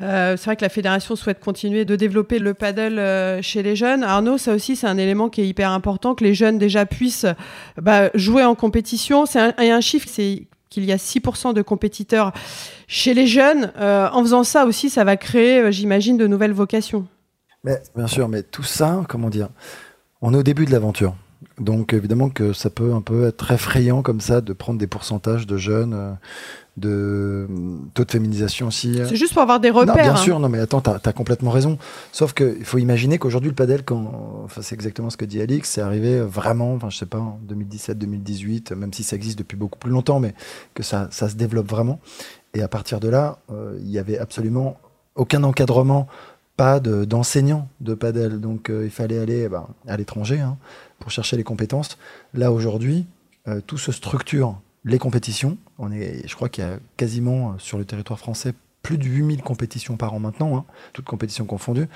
Euh, 0.03 0.37
c'est 0.37 0.47
vrai 0.47 0.57
que 0.57 0.63
la 0.63 0.69
fédération 0.69 1.15
souhaite 1.15 1.39
continuer 1.39 1.85
de 1.85 1.95
développer 1.95 2.41
le 2.41 2.55
paddle 2.55 2.99
euh, 2.99 3.41
chez 3.41 3.63
les 3.63 3.77
jeunes. 3.77 4.03
Arnaud, 4.03 4.37
ça 4.37 4.53
aussi, 4.53 4.75
c'est 4.75 4.89
un 4.89 4.99
élément 4.99 5.29
qui 5.29 5.43
est 5.43 5.47
hyper 5.47 5.71
important, 5.71 6.17
que 6.17 6.25
les 6.25 6.35
jeunes 6.35 6.59
déjà 6.59 6.87
puissent 6.87 7.27
bah, 7.81 8.11
jouer 8.15 8.45
en 8.45 8.57
compétition. 8.57 9.27
C'est 9.27 9.39
un, 9.39 9.55
un 9.57 9.81
chiffre, 9.81 10.09
c'est 10.11 10.49
qu'il 10.71 10.85
y 10.85 10.91
a 10.91 10.97
6% 10.97 11.55
de 11.55 11.63
compétiteurs 11.63 12.33
chez 12.89 13.15
les 13.15 13.29
jeunes. 13.29 13.71
Euh, 13.79 14.09
en 14.13 14.23
faisant 14.23 14.43
ça 14.43 14.67
aussi, 14.67 14.91
ça 14.91 15.05
va 15.05 15.17
créer, 15.17 15.71
j'imagine, 15.71 16.17
de 16.17 16.27
nouvelles 16.27 16.53
vocations. 16.53 17.07
Mais, 17.63 17.81
bien 17.95 18.09
sûr, 18.09 18.29
mais 18.29 18.43
tout 18.43 18.65
ça, 18.65 19.05
comment 19.09 19.31
dire, 19.31 19.51
on 20.21 20.35
est 20.35 20.39
au 20.39 20.43
début 20.43 20.65
de 20.65 20.73
l'aventure. 20.73 21.15
Donc 21.59 21.93
évidemment 21.93 22.31
que 22.31 22.53
ça 22.53 22.71
peut 22.71 22.93
un 22.93 23.01
peu 23.01 23.27
être 23.27 23.51
effrayant 23.53 24.03
comme 24.03 24.21
ça 24.21 24.41
de 24.41 24.53
prendre 24.53 24.79
des 24.79 24.87
pourcentages 24.87 25.47
de 25.47 25.57
jeunes, 25.57 25.95
euh, 25.95 26.13
de 26.77 27.47
taux 27.95 28.05
de 28.05 28.11
féminisation 28.11 28.69
aussi. 28.69 28.99
C'est 29.09 29.17
juste 29.17 29.33
pour 29.33 29.43
avoir 29.43 29.61
des 29.61 29.71
repères. 29.71 29.97
Non, 29.97 30.03
bien 30.03 30.13
hein. 30.13 30.17
sûr, 30.17 30.41
non 30.41 30.49
mais 30.49 30.59
attends, 30.59 30.81
t'as 30.81 30.99
as 31.05 31.13
complètement 31.13 31.51
raison. 31.51 31.79
Sauf 32.13 32.33
qu'il 32.33 32.65
faut 32.65 32.79
imaginer 32.79 33.19
qu'aujourd'hui 33.19 33.51
le 33.51 33.55
padel, 33.55 33.85
quand, 33.85 34.43
enfin 34.45 34.63
c'est 34.63 34.75
exactement 34.75 35.11
ce 35.11 35.17
que 35.17 35.25
dit 35.25 35.41
Alix, 35.41 35.69
c'est 35.69 35.81
arrivé 35.81 36.21
vraiment, 36.21 36.75
enfin 36.75 36.91
je 36.91 36.99
sais 36.99 37.07
pas, 37.07 37.19
en 37.19 37.41
2017-2018, 37.49 38.75
même 38.75 38.93
si 38.93 39.03
ça 39.03 39.17
existe 39.17 39.39
depuis 39.39 39.57
beaucoup 39.57 39.79
plus 39.79 39.91
longtemps, 39.91 40.21
mais 40.21 40.35
que 40.75 40.83
ça, 40.83 41.09
ça 41.11 41.29
se 41.29 41.37
développe 41.37 41.69
vraiment. 41.69 42.01
Et 42.55 42.63
à 42.63 42.69
partir 42.69 43.01
de 43.01 43.09
là, 43.09 43.39
euh, 43.53 43.77
il 43.81 43.91
y 43.91 43.99
avait 43.99 44.19
absolument 44.19 44.77
aucun 45.15 45.43
encadrement, 45.43 46.07
pas 46.57 46.81
de- 46.81 47.05
d'enseignants 47.05 47.69
de, 47.81 47.95
padel. 47.95 48.41
Donc 48.41 48.71
euh, 48.71 48.85
il 48.85 48.91
fallait 48.91 49.19
aller 49.19 49.43
eh 49.45 49.49
ben, 49.49 49.67
à 49.87 49.97
l'étranger 49.97 50.41
hein, 50.41 50.57
pour 50.99 51.11
chercher 51.11 51.37
les 51.37 51.45
compétences. 51.45 51.99
Là 52.35 52.53
aujourd'hui, 52.53 53.07
euh, 53.49 53.61
tout 53.67 53.79
se 53.79 53.93
structure. 53.93 54.61
Les 54.85 54.99
compétitions, 54.99 55.59
on 55.79 55.93
est, 55.93 56.27
je 56.27 56.35
crois 56.35 56.49
qu'il 56.49 56.65
y 56.65 56.67
a 56.67 56.79
quasiment 56.97 57.51
euh, 57.51 57.53
sur 57.59 57.79
le 57.79 57.85
territoire 57.85 58.19
français 58.19 58.53
plus 58.83 58.99
de 58.99 59.05
8000 59.05 59.43
compétitions 59.43 59.97
par 59.97 60.15
an 60.15 60.21
maintenant, 60.21 60.57
hein, 60.57 60.65
toutes 60.93 61.05
compétitions 61.05 61.45
confondues. 61.45 61.89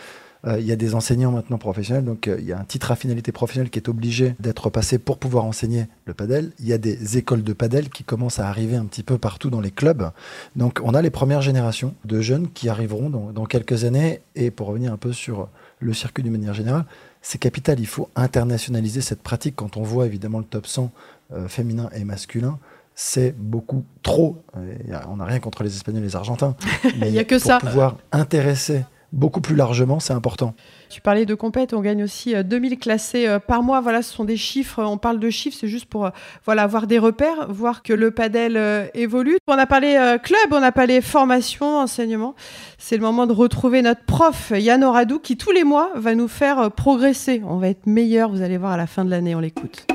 Euh, 0.44 0.59
il 0.59 0.66
y 0.66 0.73
a 0.73 0.76
des 0.76 0.97
enseignants 0.97 1.30
maintenant 1.30 1.59
professionnels, 1.59 2.04
donc 2.04 2.26
il 2.26 2.44
y 2.44 2.52
a 2.52 2.59
un 2.59 2.64
titre 2.64 2.90
à 2.90 2.97
finalité 2.97 3.30
professionnelle 3.30 3.71
qui 3.71 3.78
est 3.78 3.88
obligé 3.88 4.35
d'être 4.40 4.71
passé 4.71 4.99
pour 4.99 5.18
pouvoir 5.18 5.44
enseigner 5.44 5.87
le 6.04 6.14
padel. 6.14 6.52
Il 6.59 6.66
y 6.66 6.73
a 6.73 6.78
des 6.78 7.16
écoles 7.18 7.44
de 7.44 7.52
padel 7.52 7.88
qui 7.88 8.02
commencent 8.02 8.40
à 8.40 8.49
arriver 8.49 8.76
un 8.76 8.87
petit 8.87 9.04
peu 9.04 9.16
partout 9.18 9.50
dans 9.50 9.61
les 9.61 9.71
clubs. 9.71 10.11
Donc 10.56 10.80
on 10.82 10.94
a 10.94 11.02
les 11.02 11.11
premières 11.11 11.42
générations 11.42 11.94
de 12.04 12.21
jeunes 12.21 12.50
qui 12.50 12.68
arriveront 12.68 13.11
dans, 13.11 13.30
dans 13.30 13.44
quelques 13.44 13.85
années. 13.85 14.21
Et 14.35 14.50
pour 14.50 14.66
revenir 14.66 14.92
un 14.92 14.97
peu 14.97 15.12
sur 15.12 15.49
le 15.78 15.94
circuit 15.94 16.25
d'une 16.25 16.32
manière 16.32 16.54
générale, 16.54 16.87
c'est 17.23 17.38
capital. 17.38 17.81
Il 17.81 17.87
faut 17.87 18.09
internationaliser 18.17 19.00
cette 19.00 19.23
pratique. 19.23 19.57
Quand 19.57 19.76
on 19.76 19.83
voit 19.83 20.07
évidemment 20.07 20.38
le 20.38 20.45
top 20.45 20.67
100 20.67 20.91
euh, 21.33 21.49
féminin 21.49 21.88
et 21.95 22.05
masculin, 22.05 22.59
c'est 22.95 23.35
beaucoup 23.38 23.85
trop. 24.02 24.43
Et 24.57 24.93
on 25.09 25.17
n'a 25.17 25.25
rien 25.25 25.38
contre 25.41 25.62
les 25.62 25.75
Espagnols 25.75 26.02
et 26.02 26.07
les 26.07 26.17
Argentins. 26.17 26.55
Mais 26.99 27.09
Il 27.09 27.14
y 27.14 27.19
a 27.19 27.25
que 27.25 27.37
pour 27.37 27.45
ça. 27.45 27.59
pouvoir 27.59 27.97
intéresser 28.11 28.85
beaucoup 29.12 29.40
plus 29.40 29.54
largement, 29.54 30.00
c'est 30.00 30.14
important. 30.14 30.54
Tu 30.88 31.00
parlais 31.00 31.26
de 31.26 31.35
compète, 31.35 31.75
on 31.75 31.81
gagne 31.81 32.02
aussi 32.02 32.35
euh, 32.35 32.42
2000 32.42 32.78
classés 32.78 33.28
euh, 33.28 33.38
par 33.38 33.62
mois. 33.62 33.81
Voilà, 33.81 34.02
ce 34.02 34.12
sont 34.12 34.25
des 34.25 34.37
chiffres. 34.37 34.83
On 34.83 34.99
parle 34.99 35.19
de 35.19 35.31
chiffres, 35.31 35.57
c'est 35.59 35.69
juste 35.69 35.87
pour 35.87 36.07
euh, 36.07 36.11
voilà 36.45 36.62
avoir 36.62 36.87
des 36.87 36.99
repères, 36.99 37.50
voir 37.50 37.83
que 37.83 37.92
le 37.92 38.11
padel 38.11 38.90
évolue. 38.95 39.37
On 39.47 39.59
a 39.59 39.66
parlé 39.66 40.16
club, 40.23 40.52
on 40.52 40.62
a 40.62 40.73
parlé 40.73 41.00
formation, 41.00 41.78
enseignement. 41.78 42.35
C'est 42.78 42.97
le 42.97 43.02
moment 43.02 43.26
de 43.26 43.33
retrouver 43.33 43.83
notre 43.83 44.04
prof 44.04 44.52
Yann 44.57 44.83
Oradou 44.83 45.19
qui 45.19 45.37
tous 45.37 45.52
les 45.52 45.64
mois 45.64 45.90
va 45.95 46.14
nous 46.14 46.28
faire 46.28 46.71
progresser. 46.71 47.42
On 47.47 47.57
va 47.57 47.69
être 47.69 47.87
meilleur. 47.87 48.31
Vous 48.31 48.42
allez 48.42 48.59
voir 48.59 48.73
à 48.73 48.76
la 48.76 48.87
fin 48.87 49.04
de 49.04 49.11
l'année. 49.11 49.35
On 49.35 49.40
l'écoute. 49.40 49.87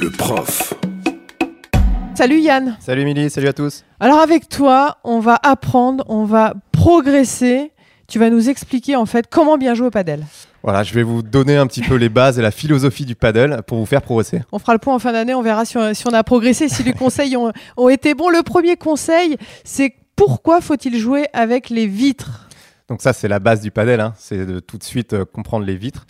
Le 0.00 0.10
prof. 0.10 0.74
Salut 2.14 2.38
Yann. 2.38 2.76
Salut 2.78 3.02
Émilie, 3.02 3.28
salut 3.28 3.48
à 3.48 3.52
tous. 3.52 3.84
Alors 3.98 4.20
avec 4.20 4.48
toi, 4.48 4.98
on 5.02 5.18
va 5.18 5.36
apprendre, 5.42 6.04
on 6.08 6.24
va 6.24 6.54
progresser. 6.84 7.72
Tu 8.06 8.18
vas 8.18 8.28
nous 8.28 8.50
expliquer 8.50 8.94
en 8.94 9.06
fait 9.06 9.26
comment 9.30 9.56
bien 9.56 9.72
jouer 9.72 9.86
au 9.86 9.90
padel. 9.90 10.26
Voilà, 10.62 10.82
je 10.82 10.92
vais 10.92 11.02
vous 11.02 11.22
donner 11.22 11.56
un 11.56 11.66
petit 11.66 11.80
peu 11.80 11.94
les 11.94 12.10
bases 12.10 12.38
et 12.38 12.42
la 12.42 12.50
philosophie 12.50 13.06
du 13.06 13.14
paddle 13.14 13.62
pour 13.66 13.78
vous 13.78 13.86
faire 13.86 14.02
progresser. 14.02 14.42
On 14.52 14.58
fera 14.58 14.74
le 14.74 14.78
point 14.78 14.94
en 14.94 14.98
fin 14.98 15.12
d'année, 15.12 15.32
on 15.32 15.40
verra 15.40 15.64
si 15.64 15.78
on, 15.78 15.94
si 15.94 16.06
on 16.06 16.12
a 16.12 16.22
progressé, 16.22 16.68
si 16.68 16.82
les 16.82 16.92
conseils 16.92 17.38
ont, 17.38 17.52
ont 17.78 17.88
été 17.88 18.12
bons. 18.12 18.28
Le 18.28 18.42
premier 18.42 18.76
conseil, 18.76 19.38
c'est 19.64 19.94
pourquoi 20.14 20.60
faut-il 20.60 20.98
jouer 20.98 21.26
avec 21.32 21.70
les 21.70 21.86
vitres? 21.86 22.48
Donc 22.90 23.00
ça, 23.00 23.14
c'est 23.14 23.28
la 23.28 23.38
base 23.38 23.62
du 23.62 23.70
paddle, 23.70 24.00
hein, 24.00 24.12
c'est 24.18 24.44
de 24.44 24.60
tout 24.60 24.76
de 24.76 24.84
suite 24.84 25.14
euh, 25.14 25.24
comprendre 25.24 25.64
les 25.64 25.76
vitres. 25.76 26.04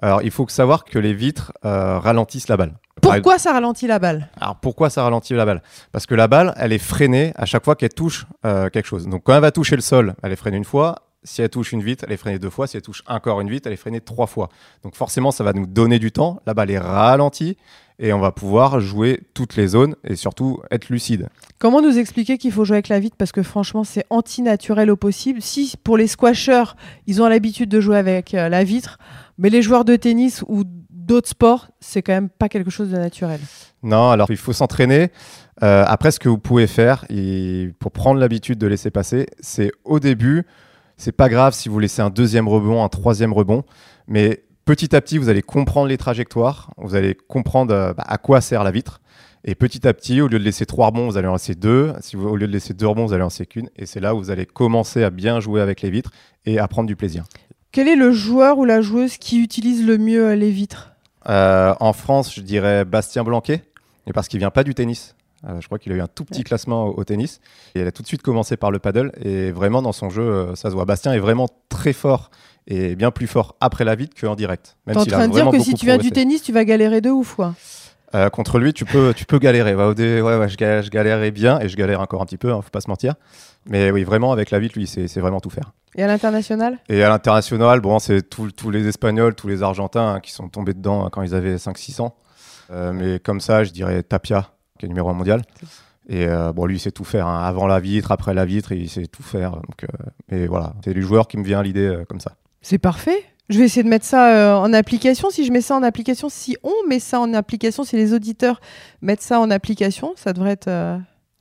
Alors, 0.00 0.22
il 0.22 0.30
faut 0.30 0.46
savoir 0.46 0.84
que 0.84 1.00
les 1.00 1.14
vitres 1.14 1.52
euh, 1.64 1.98
ralentissent 1.98 2.48
la 2.48 2.56
balle. 2.56 2.74
Pourquoi 3.00 3.38
ça 3.38 3.52
ralentit 3.52 3.86
la 3.86 3.98
balle? 3.98 4.28
Alors 4.40 4.56
pourquoi 4.56 4.90
ça 4.90 5.02
ralentit 5.02 5.34
la 5.34 5.44
balle? 5.44 5.62
Parce 5.92 6.06
que 6.06 6.14
la 6.14 6.28
balle, 6.28 6.54
elle 6.56 6.72
est 6.72 6.78
freinée 6.78 7.32
à 7.36 7.46
chaque 7.46 7.64
fois 7.64 7.74
qu'elle 7.74 7.94
touche 7.94 8.26
euh, 8.44 8.68
quelque 8.68 8.86
chose. 8.86 9.08
Donc 9.08 9.22
quand 9.24 9.34
elle 9.34 9.40
va 9.40 9.50
toucher 9.50 9.76
le 9.76 9.82
sol, 9.82 10.14
elle 10.22 10.32
est 10.32 10.36
freinée 10.36 10.58
une 10.58 10.64
fois. 10.64 10.96
Si 11.24 11.40
elle 11.40 11.50
touche 11.50 11.70
une 11.72 11.82
vitre, 11.82 12.04
elle 12.06 12.12
est 12.12 12.16
freinée 12.16 12.38
deux 12.38 12.50
fois. 12.50 12.66
Si 12.66 12.76
elle 12.76 12.82
touche 12.82 13.02
encore 13.06 13.40
une 13.40 13.48
vitre, 13.48 13.68
elle 13.68 13.72
est 13.72 13.76
freinée 13.76 14.00
trois 14.00 14.26
fois. 14.26 14.48
Donc 14.82 14.96
forcément, 14.96 15.30
ça 15.30 15.44
va 15.44 15.52
nous 15.52 15.66
donner 15.66 15.98
du 15.98 16.10
temps. 16.10 16.40
La 16.46 16.54
balle 16.54 16.70
est 16.70 16.78
ralentie 16.78 17.56
et 17.98 18.12
on 18.12 18.18
va 18.18 18.32
pouvoir 18.32 18.80
jouer 18.80 19.22
toutes 19.32 19.54
les 19.54 19.68
zones 19.68 19.94
et 20.02 20.16
surtout 20.16 20.60
être 20.72 20.88
lucide. 20.88 21.28
Comment 21.60 21.80
nous 21.80 21.96
expliquer 21.96 22.38
qu'il 22.38 22.50
faut 22.50 22.64
jouer 22.64 22.76
avec 22.76 22.88
la 22.88 22.98
vitre? 22.98 23.16
Parce 23.16 23.30
que 23.30 23.44
franchement, 23.44 23.84
c'est 23.84 24.04
antinaturel 24.10 24.90
au 24.90 24.96
possible. 24.96 25.40
Si 25.40 25.74
pour 25.84 25.96
les 25.96 26.08
squashers, 26.08 26.74
ils 27.06 27.22
ont 27.22 27.28
l'habitude 27.28 27.68
de 27.68 27.80
jouer 27.80 27.98
avec 27.98 28.34
euh, 28.34 28.48
la 28.48 28.64
vitre, 28.64 28.98
mais 29.38 29.48
les 29.48 29.62
joueurs 29.62 29.84
de 29.84 29.94
tennis 29.94 30.44
ou 30.48 30.64
d'autres 31.06 31.28
sports, 31.28 31.68
c'est 31.80 32.02
quand 32.02 32.12
même 32.12 32.28
pas 32.28 32.48
quelque 32.48 32.70
chose 32.70 32.90
de 32.90 32.96
naturel. 32.96 33.40
Non, 33.82 34.10
alors 34.10 34.30
il 34.30 34.36
faut 34.36 34.52
s'entraîner. 34.52 35.10
Euh, 35.62 35.84
après, 35.86 36.10
ce 36.10 36.18
que 36.18 36.28
vous 36.28 36.38
pouvez 36.38 36.66
faire 36.66 37.04
et 37.08 37.70
pour 37.78 37.92
prendre 37.92 38.18
l'habitude 38.18 38.58
de 38.58 38.66
laisser 38.66 38.90
passer, 38.90 39.26
c'est 39.40 39.72
au 39.84 40.00
début, 40.00 40.44
c'est 40.96 41.12
pas 41.12 41.28
grave 41.28 41.54
si 41.54 41.68
vous 41.68 41.78
laissez 41.78 42.02
un 42.02 42.10
deuxième 42.10 42.48
rebond, 42.48 42.84
un 42.84 42.88
troisième 42.88 43.32
rebond, 43.32 43.64
mais 44.06 44.44
petit 44.64 44.94
à 44.94 45.00
petit, 45.00 45.18
vous 45.18 45.28
allez 45.28 45.42
comprendre 45.42 45.88
les 45.88 45.98
trajectoires, 45.98 46.72
vous 46.76 46.94
allez 46.94 47.14
comprendre 47.14 47.74
euh, 47.74 47.92
bah, 47.92 48.04
à 48.06 48.18
quoi 48.18 48.40
sert 48.40 48.64
la 48.64 48.70
vitre. 48.70 49.00
Et 49.44 49.56
petit 49.56 49.88
à 49.88 49.92
petit, 49.92 50.20
au 50.20 50.28
lieu 50.28 50.38
de 50.38 50.44
laisser 50.44 50.66
trois 50.66 50.86
rebonds, 50.86 51.08
vous 51.08 51.16
allez 51.16 51.26
en 51.26 51.32
laisser 51.32 51.56
deux. 51.56 51.92
Si 52.00 52.14
vous, 52.14 52.28
au 52.28 52.36
lieu 52.36 52.46
de 52.46 52.52
laisser 52.52 52.74
deux 52.74 52.86
rebonds, 52.86 53.06
vous 53.06 53.12
allez 53.12 53.24
en 53.24 53.26
laisser 53.26 53.44
qu'une. 53.44 53.68
Et 53.74 53.86
c'est 53.86 53.98
là 53.98 54.14
où 54.14 54.18
vous 54.18 54.30
allez 54.30 54.46
commencer 54.46 55.02
à 55.02 55.10
bien 55.10 55.40
jouer 55.40 55.60
avec 55.60 55.82
les 55.82 55.90
vitres 55.90 56.12
et 56.46 56.60
à 56.60 56.68
prendre 56.68 56.86
du 56.86 56.94
plaisir. 56.94 57.24
Quel 57.72 57.88
est 57.88 57.96
le 57.96 58.12
joueur 58.12 58.58
ou 58.58 58.64
la 58.64 58.82
joueuse 58.82 59.16
qui 59.16 59.42
utilise 59.42 59.84
le 59.84 59.98
mieux 59.98 60.34
les 60.34 60.50
vitres? 60.50 60.91
Euh, 61.28 61.74
en 61.80 61.92
France, 61.92 62.34
je 62.34 62.40
dirais 62.40 62.84
Bastien 62.84 63.24
Blanquet, 63.24 63.64
mais 64.06 64.12
parce 64.12 64.28
qu'il 64.28 64.38
vient 64.38 64.50
pas 64.50 64.64
du 64.64 64.74
tennis. 64.74 65.14
Euh, 65.48 65.60
je 65.60 65.66
crois 65.66 65.78
qu'il 65.78 65.92
a 65.92 65.96
eu 65.96 66.00
un 66.00 66.06
tout 66.06 66.24
petit 66.24 66.44
classement 66.44 66.86
au, 66.86 67.00
au 67.00 67.04
tennis. 67.04 67.40
Et 67.74 67.80
il 67.80 67.86
a 67.86 67.92
tout 67.92 68.02
de 68.02 68.06
suite 68.06 68.22
commencé 68.22 68.56
par 68.56 68.70
le 68.70 68.78
paddle. 68.78 69.12
Et 69.22 69.50
vraiment, 69.50 69.82
dans 69.82 69.92
son 69.92 70.08
jeu, 70.08 70.22
euh, 70.22 70.54
ça 70.54 70.70
se 70.70 70.74
voit. 70.74 70.84
Bastien 70.84 71.12
est 71.12 71.18
vraiment 71.18 71.48
très 71.68 71.92
fort 71.92 72.30
et 72.68 72.94
bien 72.94 73.10
plus 73.10 73.26
fort 73.26 73.56
après 73.60 73.84
la 73.84 73.96
vitre 73.96 74.14
qu'en 74.20 74.36
direct. 74.36 74.76
T'es 74.86 74.96
en 74.96 75.04
train 75.04 75.26
de 75.28 75.32
dire 75.32 75.50
que 75.50 75.58
si 75.58 75.74
tu 75.74 75.86
viens 75.86 75.98
du 75.98 76.12
tennis, 76.12 76.42
tu 76.42 76.52
vas 76.52 76.64
galérer 76.64 77.00
de 77.00 77.10
ouf, 77.10 77.34
quoi. 77.34 77.54
Euh, 78.14 78.28
contre 78.28 78.58
lui, 78.58 78.74
tu 78.74 78.84
peux, 78.84 79.14
tu 79.16 79.24
peux 79.24 79.38
galérer. 79.38 79.74
Ouais, 79.74 79.84
ouais, 79.84 80.36
ouais, 80.36 80.48
je, 80.48 80.56
galère, 80.56 80.82
je 80.82 80.90
galérais 80.90 81.30
bien 81.30 81.58
et 81.60 81.68
je 81.68 81.76
galère 81.76 82.00
encore 82.00 82.20
un 82.20 82.26
petit 82.26 82.36
peu, 82.36 82.52
hein, 82.52 82.60
faut 82.60 82.70
pas 82.70 82.82
se 82.82 82.90
mentir. 82.90 83.14
Mais 83.66 83.90
oui, 83.90 84.04
vraiment, 84.04 84.32
avec 84.32 84.50
la 84.50 84.58
vitre, 84.58 84.78
lui, 84.78 84.86
c'est 84.86 85.20
vraiment 85.20 85.40
tout 85.40 85.50
faire. 85.50 85.72
Et 85.94 86.02
à 86.02 86.06
l'international? 86.06 86.78
Et 86.88 87.02
à 87.02 87.08
l'international, 87.08 87.80
bon, 87.80 87.98
c'est 87.98 88.22
tous 88.22 88.70
les 88.70 88.88
Espagnols, 88.88 89.34
tous 89.34 89.48
les 89.48 89.62
Argentins 89.62 90.14
hein, 90.14 90.20
qui 90.20 90.32
sont 90.32 90.48
tombés 90.48 90.72
dedans 90.74 91.04
hein, 91.04 91.10
quand 91.12 91.22
ils 91.22 91.34
avaient 91.34 91.56
5-6 91.56 92.00
ans. 92.00 92.14
Euh, 92.70 92.92
mais 92.92 93.18
comme 93.18 93.40
ça, 93.40 93.62
je 93.64 93.70
dirais 93.72 94.02
Tapia, 94.02 94.50
qui 94.78 94.86
est 94.86 94.88
numéro 94.88 95.10
1 95.10 95.12
mondial. 95.12 95.42
Et 96.08 96.26
euh, 96.26 96.52
bon, 96.52 96.64
lui, 96.66 96.76
il 96.76 96.80
sait 96.80 96.90
tout 96.90 97.04
faire. 97.04 97.26
hein. 97.26 97.44
Avant 97.44 97.66
la 97.66 97.78
vitre, 97.78 98.10
après 98.10 98.32
la 98.34 98.44
vitre, 98.44 98.72
il 98.72 98.88
sait 98.88 99.06
tout 99.06 99.22
faire. 99.22 99.52
Donc, 99.52 99.84
euh, 99.84 99.86
mais 100.30 100.46
voilà, 100.46 100.72
c'est 100.84 100.94
du 100.94 101.02
joueur 101.02 101.28
qui 101.28 101.36
me 101.36 101.44
vient 101.44 101.60
à 101.60 101.62
l'idée 101.62 101.86
euh, 101.86 102.04
comme 102.06 102.20
ça. 102.20 102.32
C'est 102.62 102.78
parfait. 102.78 103.22
Je 103.50 103.58
vais 103.58 103.64
essayer 103.66 103.82
de 103.82 103.88
mettre 103.88 104.06
ça 104.06 104.58
en 104.58 104.72
application. 104.72 105.28
Si 105.28 105.44
je 105.44 105.52
mets 105.52 105.60
ça 105.60 105.76
en 105.76 105.82
application, 105.82 106.28
si 106.30 106.56
on 106.62 106.72
met 106.88 107.00
ça 107.00 107.20
en 107.20 107.34
application, 107.34 107.84
si 107.84 107.96
les 107.96 108.14
auditeurs 108.14 108.60
mettent 109.02 109.20
ça 109.20 109.38
en 109.40 109.50
application, 109.50 110.14
ça 110.16 110.32
devrait 110.32 110.52
être, 110.52 110.70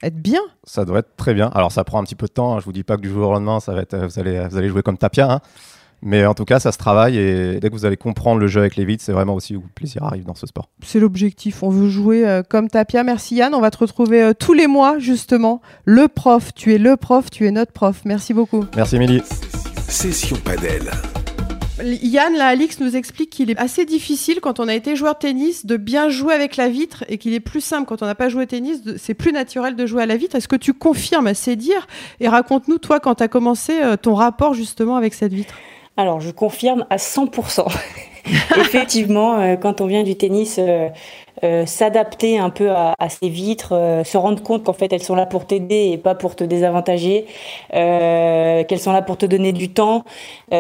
être 0.04 0.22
bien. 0.22 0.42
Ça 0.64 0.84
devrait 0.86 1.00
être 1.02 1.16
très 1.18 1.34
bien. 1.34 1.48
Alors, 1.54 1.72
ça 1.72 1.84
prend 1.84 2.00
un 2.00 2.04
petit 2.04 2.16
peu 2.16 2.28
de 2.28 2.32
temps. 2.32 2.56
hein. 2.56 2.60
Je 2.60 2.66
vous 2.66 2.72
dis 2.74 2.84
pas 2.84 2.98
que 2.98 3.02
du 3.02 3.10
jour 3.10 3.30
au 3.30 3.32
lendemain, 3.34 3.60
ça 3.60 3.74
va 3.74 3.82
être, 3.82 3.94
euh, 3.94 4.08
vous, 4.08 4.20
allez, 4.20 4.46
vous 4.50 4.58
allez 4.58 4.70
jouer 4.70 4.82
comme 4.84 4.98
Tapia. 4.98 5.32
hein. 5.32 5.40
Mais 6.04 6.26
en 6.26 6.34
tout 6.34 6.46
cas, 6.46 6.60
ça 6.60 6.72
se 6.72 6.80
travaille. 6.80 7.16
Et 7.16 7.60
dès 7.60 7.70
que 7.70 7.76
vous 7.76 7.86
allez 7.86 7.96
comprendre 7.98 8.40
le 8.40 8.48
jeu 8.48 8.60
avec 8.62 8.76
les 8.76 8.86
vitres, 8.86 9.04
c'est 9.04 9.12
vraiment 9.12 9.36
aussi 9.36 9.56
où 9.56 9.62
le 9.62 9.68
plaisir 9.76 10.04
arrive 10.04 10.26
dans 10.26 10.34
ce 10.34 10.48
sport. 10.48 10.68
C'est 10.84 11.00
l'objectif. 11.00 11.62
On 11.62 11.70
veut 11.70 11.90
jouer 11.90 12.28
euh, 12.28 12.42
comme 12.42 12.70
Tapia. 12.70 13.04
Merci 13.04 13.36
Yann. 13.36 13.54
On 13.54 13.62
va 13.62 13.70
te 13.70 13.78
retrouver 13.78 14.24
euh, 14.24 14.34
tous 14.34 14.54
les 14.54 14.66
mois, 14.66 14.98
justement. 14.98 15.62
Le 15.86 16.08
prof. 16.08 16.56
Tu 16.56 16.74
es 16.74 16.80
le 16.80 16.98
prof. 16.98 17.30
Tu 17.30 17.46
es 17.46 17.52
notre 17.52 17.72
prof. 17.72 18.02
Merci 18.06 18.34
beaucoup. 18.34 18.66
Merci, 18.76 18.96
Émilie. 18.96 19.22
Session 19.88 20.38
Padel. 20.44 20.90
Yann, 21.84 22.36
là, 22.36 22.48
Alix 22.48 22.80
nous 22.80 22.96
explique 22.96 23.30
qu'il 23.30 23.50
est 23.50 23.60
assez 23.60 23.86
difficile 23.86 24.40
quand 24.42 24.60
on 24.60 24.68
a 24.68 24.74
été 24.74 24.96
joueur 24.96 25.16
de 25.16 25.20
tennis 25.20 25.66
de 25.66 25.78
bien 25.78 26.10
jouer 26.10 26.34
avec 26.34 26.58
la 26.58 26.70
vitre 26.70 27.04
et 27.08 27.18
qu'il 27.18 27.34
est 27.34 27.40
plus 27.40 27.62
simple 27.62 27.86
quand 27.88 28.02
on 28.02 28.06
n'a 28.06 28.16
pas 28.16 28.30
joué 28.30 28.44
au 28.44 28.46
tennis. 28.46 28.82
C'est 28.98 29.14
plus 29.14 29.32
naturel 29.32 29.76
de 29.76 29.86
jouer 29.86 30.04
à 30.04 30.06
la 30.06 30.18
vitre. 30.18 30.36
Est-ce 30.36 30.48
que 30.48 30.56
tu 30.56 30.74
confirmes 30.74 31.34
C'est 31.34 31.56
dire 31.56 31.88
Et 32.20 32.28
raconte-nous, 32.28 32.78
toi, 32.78 33.00
quand 33.00 33.16
tu 33.16 33.24
as 33.24 33.28
commencé 33.28 33.82
euh, 33.82 33.96
ton 33.98 34.16
rapport 34.16 34.54
justement 34.54 34.96
avec 34.96 35.14
cette 35.14 35.34
vitre? 35.34 35.56
Alors, 35.98 36.22
je 36.22 36.32
confirme 36.32 36.86
à 36.90 36.98
100%. 36.98 37.68
Effectivement, 38.58 39.40
euh, 39.40 39.56
quand 39.56 39.82
on 39.82 39.88
vient 39.88 40.04
du 40.04 40.16
tennis, 40.16 40.60
euh, 41.44 41.66
s'adapter 41.66 42.38
un 42.38 42.50
peu 42.50 42.70
à, 42.72 42.94
ces 43.10 43.30
vitres, 43.30 43.74
euh, 43.74 44.04
se 44.04 44.18
rendre 44.18 44.42
compte 44.44 44.64
qu'en 44.64 44.74
fait 44.74 44.92
elles 44.94 45.04
sont 45.04 45.16
là 45.16 45.26
pour 45.26 45.46
t'aider 45.46 45.90
et 45.94 45.98
pas 45.98 46.16
pour 46.16 46.36
te 46.36 46.44
désavantager, 46.44 47.26
euh, 47.74 48.64
qu'elles 48.64 48.80
sont 48.80 48.92
là 48.92 49.02
pour 49.02 49.18
te 49.18 49.26
donner 49.26 49.52
du 49.54 49.70
temps, 49.70 50.04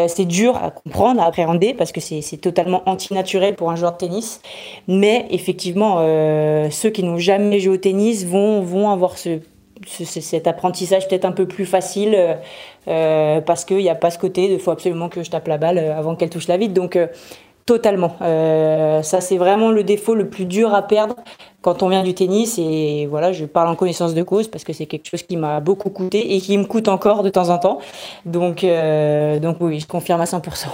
c'est 0.07 0.25
dur 0.25 0.55
à 0.57 0.71
comprendre, 0.71 1.21
à 1.21 1.25
appréhender 1.25 1.73
parce 1.73 1.91
que 1.91 1.99
c'est 1.99 2.37
totalement 2.41 2.81
antinaturel 2.85 3.55
pour 3.55 3.69
un 3.71 3.75
joueur 3.75 3.93
de 3.93 3.97
tennis. 3.97 4.41
Mais 4.87 5.25
effectivement, 5.31 5.97
ceux 6.69 6.89
qui 6.89 7.03
n'ont 7.03 7.17
jamais 7.17 7.59
joué 7.59 7.73
au 7.75 7.77
tennis 7.77 8.25
vont, 8.25 8.61
vont 8.61 8.89
avoir 8.89 9.17
ce, 9.17 9.39
ce- 9.87 10.05
ce- 10.05 10.21
cet 10.21 10.47
apprentissage 10.47 11.07
peut-être 11.07 11.25
un 11.25 11.31
peu 11.31 11.47
plus 11.47 11.65
facile 11.65 12.37
parce 12.85 13.65
qu'il 13.65 13.77
n'y 13.77 13.89
a 13.89 13.95
pas 13.95 14.11
ce 14.11 14.17
côté 14.17 14.47
de 14.49 14.57
faut 14.57 14.71
absolument 14.71 15.09
que 15.09 15.23
je 15.23 15.29
tape 15.29 15.47
la 15.47 15.57
balle 15.57 15.77
avant 15.79 16.15
qu'elle 16.15 16.29
touche 16.29 16.47
la 16.47 16.57
vitre. 16.57 16.73
Donc, 16.73 16.97
Totalement. 17.71 18.17
Euh, 18.21 19.01
ça, 19.01 19.21
c'est 19.21 19.37
vraiment 19.37 19.71
le 19.71 19.85
défaut 19.85 20.13
le 20.13 20.27
plus 20.27 20.43
dur 20.43 20.75
à 20.75 20.81
perdre 20.81 21.15
quand 21.61 21.83
on 21.83 21.87
vient 21.87 22.03
du 22.03 22.13
tennis. 22.13 22.59
Et 22.59 23.07
voilà, 23.09 23.31
je 23.31 23.45
parle 23.45 23.69
en 23.69 23.75
connaissance 23.75 24.13
de 24.13 24.23
cause 24.23 24.49
parce 24.49 24.65
que 24.65 24.73
c'est 24.73 24.87
quelque 24.87 25.07
chose 25.07 25.23
qui 25.23 25.37
m'a 25.37 25.61
beaucoup 25.61 25.89
coûté 25.89 26.35
et 26.35 26.41
qui 26.41 26.57
me 26.57 26.65
coûte 26.65 26.89
encore 26.89 27.23
de 27.23 27.29
temps 27.29 27.47
en 27.47 27.59
temps. 27.59 27.79
Donc, 28.25 28.65
euh, 28.65 29.39
donc 29.39 29.55
oui, 29.61 29.79
je 29.79 29.87
confirme 29.87 30.19
à 30.19 30.25
100%. 30.25 30.65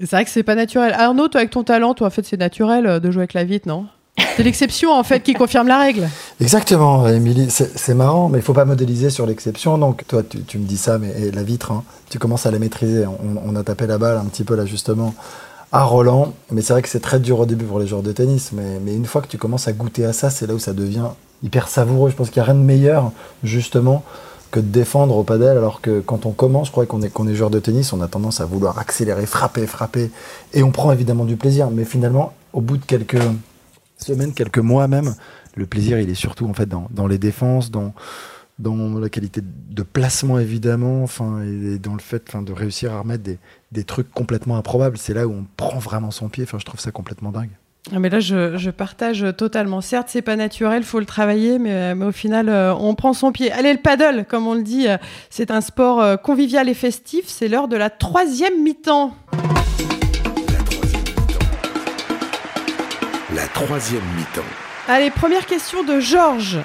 c'est 0.00 0.10
vrai 0.10 0.22
que 0.26 0.30
c'est 0.30 0.42
pas 0.42 0.54
naturel. 0.54 0.92
Arnaud, 0.92 1.28
toi, 1.28 1.40
avec 1.40 1.50
ton 1.50 1.64
talent, 1.64 1.94
toi, 1.94 2.08
en 2.08 2.10
fait, 2.10 2.26
c'est 2.26 2.36
naturel 2.36 2.86
euh, 2.86 3.00
de 3.00 3.10
jouer 3.10 3.22
avec 3.22 3.32
la 3.32 3.44
vitre, 3.44 3.66
non? 3.66 3.86
C'est 4.36 4.42
l'exception 4.42 4.92
en 4.92 5.04
fait 5.04 5.20
qui 5.20 5.32
confirme 5.32 5.68
la 5.68 5.78
règle. 5.78 6.10
Exactement, 6.42 7.08
Émilie. 7.08 7.48
C'est 7.48 7.94
marrant, 7.94 8.28
mais 8.28 8.38
il 8.38 8.42
faut 8.42 8.52
pas 8.52 8.66
modéliser 8.66 9.08
sur 9.08 9.24
l'exception. 9.24 9.78
Donc 9.78 10.06
toi, 10.06 10.22
tu, 10.22 10.58
me 10.58 10.66
dis 10.66 10.76
ça, 10.76 10.98
mais 10.98 11.30
la 11.32 11.42
vitre, 11.42 11.72
hein, 11.72 11.84
tu 12.10 12.18
commences 12.18 12.44
à 12.44 12.50
la 12.50 12.58
maîtriser. 12.58 13.06
On, 13.06 13.40
on, 13.46 13.56
a 13.56 13.62
tapé 13.62 13.86
la 13.86 13.96
balle 13.96 14.18
un 14.18 14.26
petit 14.26 14.44
peu 14.44 14.56
là 14.56 14.66
justement 14.66 15.14
à 15.72 15.84
Roland. 15.84 16.34
Mais 16.50 16.62
c'est 16.62 16.72
vrai 16.72 16.82
que 16.82 16.88
c'est 16.88 17.00
très 17.00 17.20
dur 17.20 17.40
au 17.40 17.46
début 17.46 17.64
pour 17.64 17.78
les 17.78 17.86
joueurs 17.86 18.02
de 18.02 18.12
tennis. 18.12 18.52
Mais, 18.52 18.80
mais, 18.80 18.94
une 18.94 19.06
fois 19.06 19.22
que 19.22 19.28
tu 19.28 19.38
commences 19.38 19.68
à 19.68 19.72
goûter 19.72 20.04
à 20.04 20.12
ça, 20.12 20.30
c'est 20.30 20.46
là 20.46 20.54
où 20.54 20.58
ça 20.58 20.72
devient 20.72 21.08
hyper 21.42 21.68
savoureux. 21.68 22.10
Je 22.10 22.16
pense 22.16 22.30
qu'il 22.30 22.40
n'y 22.42 22.48
a 22.48 22.52
rien 22.52 22.60
de 22.60 22.64
meilleur, 22.64 23.12
justement, 23.42 24.02
que 24.50 24.60
de 24.60 24.66
défendre 24.66 25.16
au 25.16 25.24
padel. 25.24 25.56
Alors 25.56 25.80
que 25.80 26.00
quand 26.00 26.26
on 26.26 26.32
commence, 26.32 26.68
je 26.68 26.72
crois 26.72 26.86
qu'on 26.86 27.02
est, 27.02 27.10
qu'on 27.10 27.28
est 27.28 27.34
joueur 27.34 27.50
de 27.50 27.60
tennis, 27.60 27.92
on 27.92 28.00
a 28.00 28.08
tendance 28.08 28.40
à 28.40 28.46
vouloir 28.46 28.78
accélérer, 28.78 29.26
frapper, 29.26 29.66
frapper. 29.66 30.10
Et 30.54 30.62
on 30.62 30.70
prend 30.70 30.92
évidemment 30.92 31.24
du 31.24 31.36
plaisir. 31.36 31.70
Mais 31.70 31.84
finalement, 31.84 32.32
au 32.52 32.60
bout 32.60 32.76
de 32.76 32.84
quelques 32.84 33.22
semaines, 33.98 34.32
quelques 34.32 34.58
mois 34.58 34.88
même, 34.88 35.14
le 35.54 35.66
plaisir, 35.66 35.98
il 35.98 36.08
est 36.08 36.14
surtout 36.14 36.46
en 36.48 36.54
fait 36.54 36.66
dans, 36.66 36.86
dans 36.90 37.06
les 37.06 37.18
défenses, 37.18 37.70
dans 37.70 37.92
dans 38.58 38.98
la 38.98 39.08
qualité 39.08 39.40
de 39.42 39.82
placement 39.82 40.38
évidemment, 40.38 41.02
enfin, 41.02 41.42
et 41.42 41.78
dans 41.78 41.94
le 41.94 42.00
fait 42.00 42.36
de 42.36 42.52
réussir 42.52 42.92
à 42.92 43.00
remettre 43.00 43.22
des, 43.22 43.38
des 43.72 43.84
trucs 43.84 44.10
complètement 44.10 44.56
improbables. 44.56 44.98
C'est 44.98 45.14
là 45.14 45.26
où 45.26 45.32
on 45.32 45.46
prend 45.56 45.78
vraiment 45.78 46.10
son 46.10 46.28
pied. 46.28 46.44
Enfin, 46.44 46.58
je 46.58 46.64
trouve 46.64 46.80
ça 46.80 46.90
complètement 46.90 47.30
dingue. 47.30 47.50
Ah, 47.94 47.98
mais 48.00 48.10
là, 48.10 48.20
je, 48.20 48.58
je, 48.58 48.70
partage 48.70 49.24
totalement. 49.36 49.80
Certes, 49.80 50.08
c'est 50.10 50.20
pas 50.20 50.36
naturel, 50.36 50.82
faut 50.82 51.00
le 51.00 51.06
travailler, 51.06 51.58
mais, 51.58 51.94
mais 51.94 52.04
au 52.04 52.12
final, 52.12 52.50
euh, 52.50 52.74
on 52.74 52.94
prend 52.94 53.14
son 53.14 53.32
pied. 53.32 53.50
Allez, 53.50 53.72
le 53.72 53.78
paddle, 53.78 54.26
comme 54.28 54.46
on 54.46 54.54
le 54.54 54.62
dit, 54.62 54.88
euh, 54.88 54.98
c'est 55.30 55.50
un 55.50 55.62
sport 55.62 56.00
euh, 56.02 56.16
convivial 56.16 56.68
et 56.68 56.74
festif. 56.74 57.24
C'est 57.28 57.48
l'heure 57.48 57.68
de 57.68 57.76
la 57.76 57.88
troisième 57.88 58.62
mi-temps. 58.62 59.14
La 59.32 60.64
troisième 60.64 61.02
mi-temps. 61.16 61.38
La 63.34 63.46
troisième 63.48 64.04
mi-temps. 64.16 64.42
Allez, 64.88 65.10
première 65.10 65.46
question 65.46 65.82
de 65.82 65.98
Georges. 65.98 66.58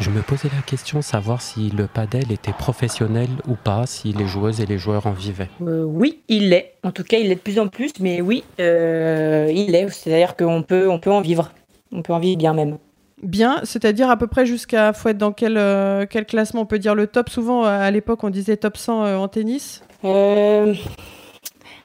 Je 0.00 0.10
me 0.10 0.22
posais 0.22 0.48
la 0.54 0.62
question 0.62 0.98
de 0.98 1.04
savoir 1.04 1.42
si 1.42 1.70
le 1.70 1.86
padel 1.86 2.32
était 2.32 2.52
professionnel 2.52 3.28
ou 3.46 3.54
pas, 3.54 3.86
si 3.86 4.12
les 4.12 4.26
joueuses 4.26 4.60
et 4.60 4.66
les 4.66 4.78
joueurs 4.78 5.06
en 5.06 5.12
vivaient. 5.12 5.50
Euh, 5.62 5.84
oui, 5.84 6.20
il 6.28 6.48
l'est. 6.48 6.74
En 6.82 6.90
tout 6.90 7.04
cas, 7.04 7.18
il 7.18 7.28
l'est 7.28 7.36
de 7.36 7.40
plus 7.40 7.58
en 7.58 7.68
plus, 7.68 7.92
mais 8.00 8.20
oui, 8.20 8.42
euh, 8.58 9.50
il 9.54 9.72
l'est. 9.72 9.88
C'est-à-dire 9.90 10.34
qu'on 10.34 10.62
peut, 10.62 10.88
on 10.88 10.98
peut 10.98 11.12
en 11.12 11.20
vivre. 11.20 11.52
On 11.92 12.02
peut 12.02 12.12
en 12.12 12.18
vivre 12.18 12.38
bien 12.38 12.54
même. 12.54 12.78
Bien, 13.22 13.60
c'est-à-dire 13.64 14.10
à 14.10 14.16
peu 14.16 14.26
près 14.26 14.46
jusqu'à, 14.46 14.92
faut 14.92 15.10
être 15.10 15.18
dans 15.18 15.32
quel, 15.32 15.56
euh, 15.56 16.06
quel 16.08 16.26
classement 16.26 16.62
on 16.62 16.66
peut 16.66 16.80
dire 16.80 16.94
le 16.94 17.06
top 17.06 17.28
Souvent, 17.28 17.64
à 17.64 17.90
l'époque, 17.90 18.24
on 18.24 18.30
disait 18.30 18.56
top 18.56 18.76
100 18.76 19.16
en 19.22 19.28
tennis. 19.28 19.82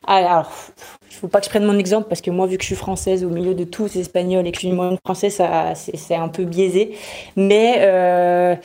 Alors, 0.07 0.49
il 1.11 1.15
faut 1.15 1.27
pas 1.27 1.39
que 1.39 1.45
je 1.45 1.49
prenne 1.49 1.65
mon 1.65 1.77
exemple 1.77 2.07
parce 2.07 2.21
que 2.21 2.31
moi, 2.31 2.47
vu 2.47 2.57
que 2.57 2.63
je 2.63 2.67
suis 2.67 2.75
française 2.75 3.25
au 3.25 3.29
milieu 3.29 3.53
de 3.53 3.65
tous 3.65 3.89
ces 3.89 3.99
Espagnols 3.99 4.47
et 4.47 4.51
que 4.51 4.55
je 4.55 4.61
suis 4.61 4.69
une 4.69 4.75
moyenne 4.75 4.97
française, 5.03 5.41
c'est 5.75 6.15
un 6.15 6.29
peu 6.29 6.45
biaisé. 6.45 6.97
Mais 7.35 7.79
euh, 7.79 8.55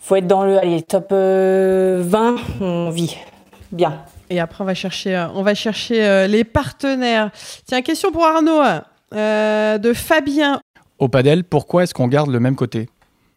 faut 0.00 0.16
être 0.16 0.26
dans 0.26 0.44
le 0.44 0.58
allez, 0.58 0.82
top 0.82 1.10
20, 1.10 1.14
euh, 1.14 2.36
on 2.60 2.90
vit 2.90 3.16
bien. 3.70 4.02
Et 4.30 4.40
après, 4.40 4.62
on 4.64 4.66
va 4.66 4.74
chercher, 4.74 5.26
on 5.34 5.42
va 5.42 5.54
chercher 5.54 6.04
euh, 6.04 6.26
les 6.26 6.42
partenaires. 6.42 7.30
Tiens, 7.64 7.80
question 7.80 8.10
pour 8.10 8.24
Arnaud 8.24 8.60
de 9.12 9.92
Fabien. 9.94 10.60
Au 10.98 11.08
padel, 11.08 11.44
pourquoi 11.44 11.84
est-ce 11.84 11.94
qu'on 11.94 12.08
garde 12.08 12.30
le 12.30 12.40
même 12.40 12.56
côté? 12.56 12.88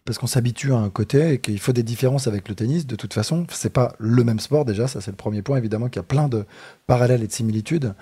Parce 0.04 0.18
qu'on 0.18 0.26
s'habitue 0.26 0.72
à 0.72 0.76
un 0.76 0.90
côté 0.90 1.34
et 1.34 1.38
qu'il 1.38 1.58
faut 1.58 1.72
des 1.72 1.82
différences 1.82 2.26
avec 2.26 2.48
le 2.48 2.54
tennis. 2.54 2.86
De 2.86 2.96
toute 2.96 3.14
façon, 3.14 3.46
c'est 3.50 3.72
pas 3.72 3.94
le 3.98 4.24
même 4.24 4.40
sport 4.40 4.64
déjà, 4.64 4.88
ça 4.88 5.00
c'est 5.00 5.10
le 5.10 5.16
premier 5.16 5.42
point. 5.42 5.56
Évidemment 5.58 5.88
qu'il 5.88 5.96
y 5.96 6.00
a 6.00 6.04
plein 6.04 6.28
de 6.28 6.44
parallèles 6.86 7.22
et 7.22 7.26
de 7.26 7.32
similitudes. 7.32 7.94